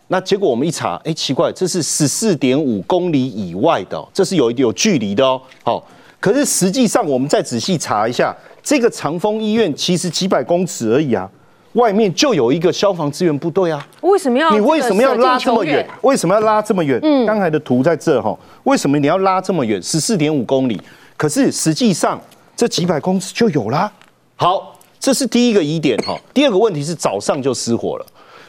[0.09, 5.41] 那结果我们一查，哎，奇怪，这是十四点五公里以外的，这是有有距离的哦。
[5.62, 5.82] 好，
[6.20, 11.30] 可是实际上我们再仔细查一下，这个长丰医院其实几百公尺而已啊，
[11.74, 13.86] 外面就有一个消防支援部队啊。
[14.01, 15.88] 为什么要你为什么要拉这么远？
[16.03, 16.99] 为什么要拉这么远？
[17.03, 19.80] 嗯，刚才的图在这哈，为什么你要拉这么远？
[19.80, 20.78] 十四点五公里，
[21.16, 22.20] 可是实际上
[22.61, 23.90] 这几百公尺就有啦。
[24.36, 26.14] 好，这是第一个疑点哈。
[26.34, 28.04] 第二个问题是早上就失火了。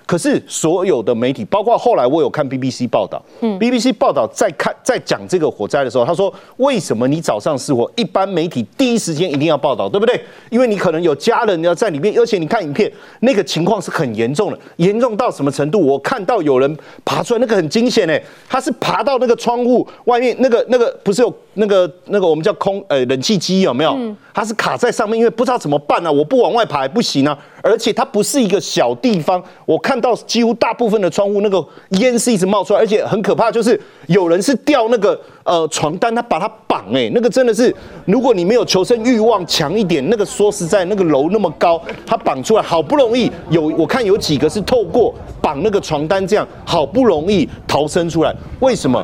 [0.06, 10.20] 可是所有的媒体，包括后来我有看 BBC 报道，嗯，BBC 报道在看在讲这个火灾的时候，他说为什么你早上失火，一般媒体第一时间一定要报道，对不对？
[10.49, 12.91] 因为你可能有家人要在里面，而且你看影片，
[13.22, 15.80] 那个情况是很严重的，严重到什么程度？
[15.80, 23.97] 我看到有人爬出来，那个很惊险哎，他是爬到那个窗户外面，那个那个不是有那个那个我们叫空呃冷气机有没有？
[24.34, 27.38] 他是卡在上面，因为不知道怎么办呢，我不往外爬不行啊。
[27.64, 31.62] 而且它不是一个小地方，我看看到几乎大部分的窗户那个
[32.00, 33.78] 烟是一直冒出来，而且很可怕，就是
[34.08, 37.74] 有人是掉那个呃床单，他把它绑哎，那个真的是，
[38.06, 49.04] 如果你没有求生欲望强一点，那个说实在，那个楼那么高，他绑出来好不容易有，我看有几个是透过绑那个床单这样，好不容易逃生出来，为什么？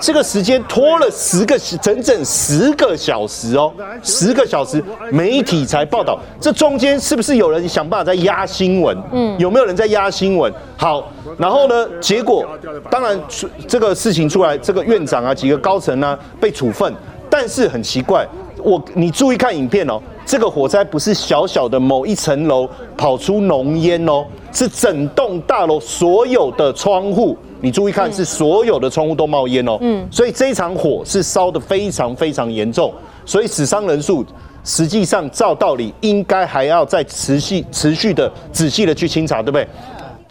[0.00, 3.72] 这个时间拖了十个整整十个小时哦，
[4.02, 8.02] 十个小时媒体才报道，这中间是不是有人想办法？
[8.02, 10.52] 在压新闻，嗯，有没有人在压新闻？
[10.76, 11.08] 好，
[11.38, 11.86] 然后呢？
[12.00, 12.44] 结果
[12.90, 16.92] 当然出这个事情出来，这个院长啊，几个高层呢被处分。
[17.30, 18.26] 但是很奇怪，
[18.62, 32.92] 我你注意看影片哦，这个火灾不是小小的某一层楼跑出浓烟哦，是整栋大楼所有的窗户，你注意看是所有的窗户都冒烟哦，嗯，所以这一场火是烧的非常非常严重，
[33.24, 34.24] 所以死伤人数。
[34.64, 39.66] 实际上，照道理应该还要再持续、持续的、仔细的去清查，对不对？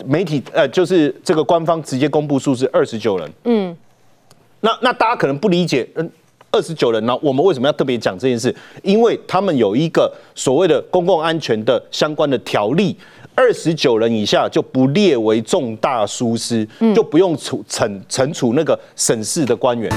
[0.05, 3.29] 媒体呃，就是这个官方直接公布数字二十九人。
[3.43, 3.75] 嗯，
[4.63, 6.07] 那那大家可能不理解，嗯，
[6.51, 8.55] 二十九人呢，我们为什么要特别讲这件事？
[8.83, 12.95] 因为他们有一个所谓的公共安全的相关的条例，
[13.33, 16.63] 二十九人以下就不列为重大疏失，
[16.95, 19.91] 就不用处惩惩处那个省市的官员。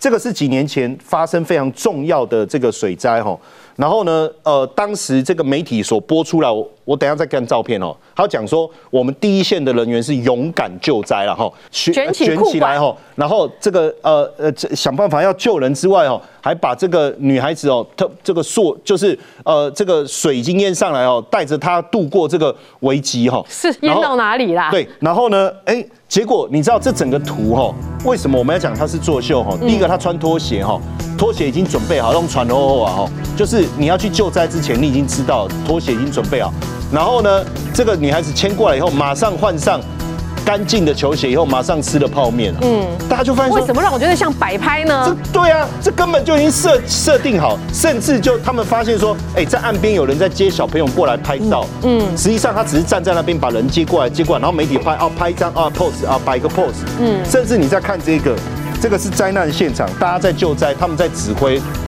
[0.00, 3.38] 这个是几年前发生非常重要的这个水灾哈，
[3.76, 6.48] 然后呢，呃，当时这个媒体所播出来，
[6.90, 7.96] 我我等下再看照片哦。
[8.16, 23.40] 他讲说，我们第一线的人员是勇敢救灾了哈，卷卷起来哈，然后这个呃呃想办法要救人之外哦，还把这个女孩子哦，她这个溯就是呃这个水已经淹上来哦，带着她度过这个危机哈。
[23.48, 24.72] 是淹到哪里啦？
[24.72, 25.86] 对，然后呢，哎。
[26.10, 27.72] 结果你知道这整个图哈，
[28.04, 29.56] 为什么我们要讲它是作秀哈？
[29.60, 30.76] 第一个他穿拖鞋哈，
[31.16, 36.52] 拖鞋已经准备好，用船哦啊哈，就是你要去救灾之前，你已经知道拖鞋已经准备好。
[36.92, 39.80] 然后呢，这个女孩子牵过来以后，马上换上。
[40.42, 45.04] 干净的球鞋以后，马上吃了泡面嗯，大家就发现为什么让我觉得像摆拍呢？
[45.06, 51.64] 这对啊，这根本就已经设设定好，甚至就他们发现说，哎，在岸边有人在接小朋友过来拍照。
[51.82, 56.82] 嗯，实际上他只是站在那边把人接过来，接过来，然后媒体拍啊，拍一张啊 pose 啊，摆个 pose。
[56.98, 58.34] 嗯，甚至你在看这个，
[58.80, 61.60] 这个是灾难现场，大家在救灾，他们在指挥。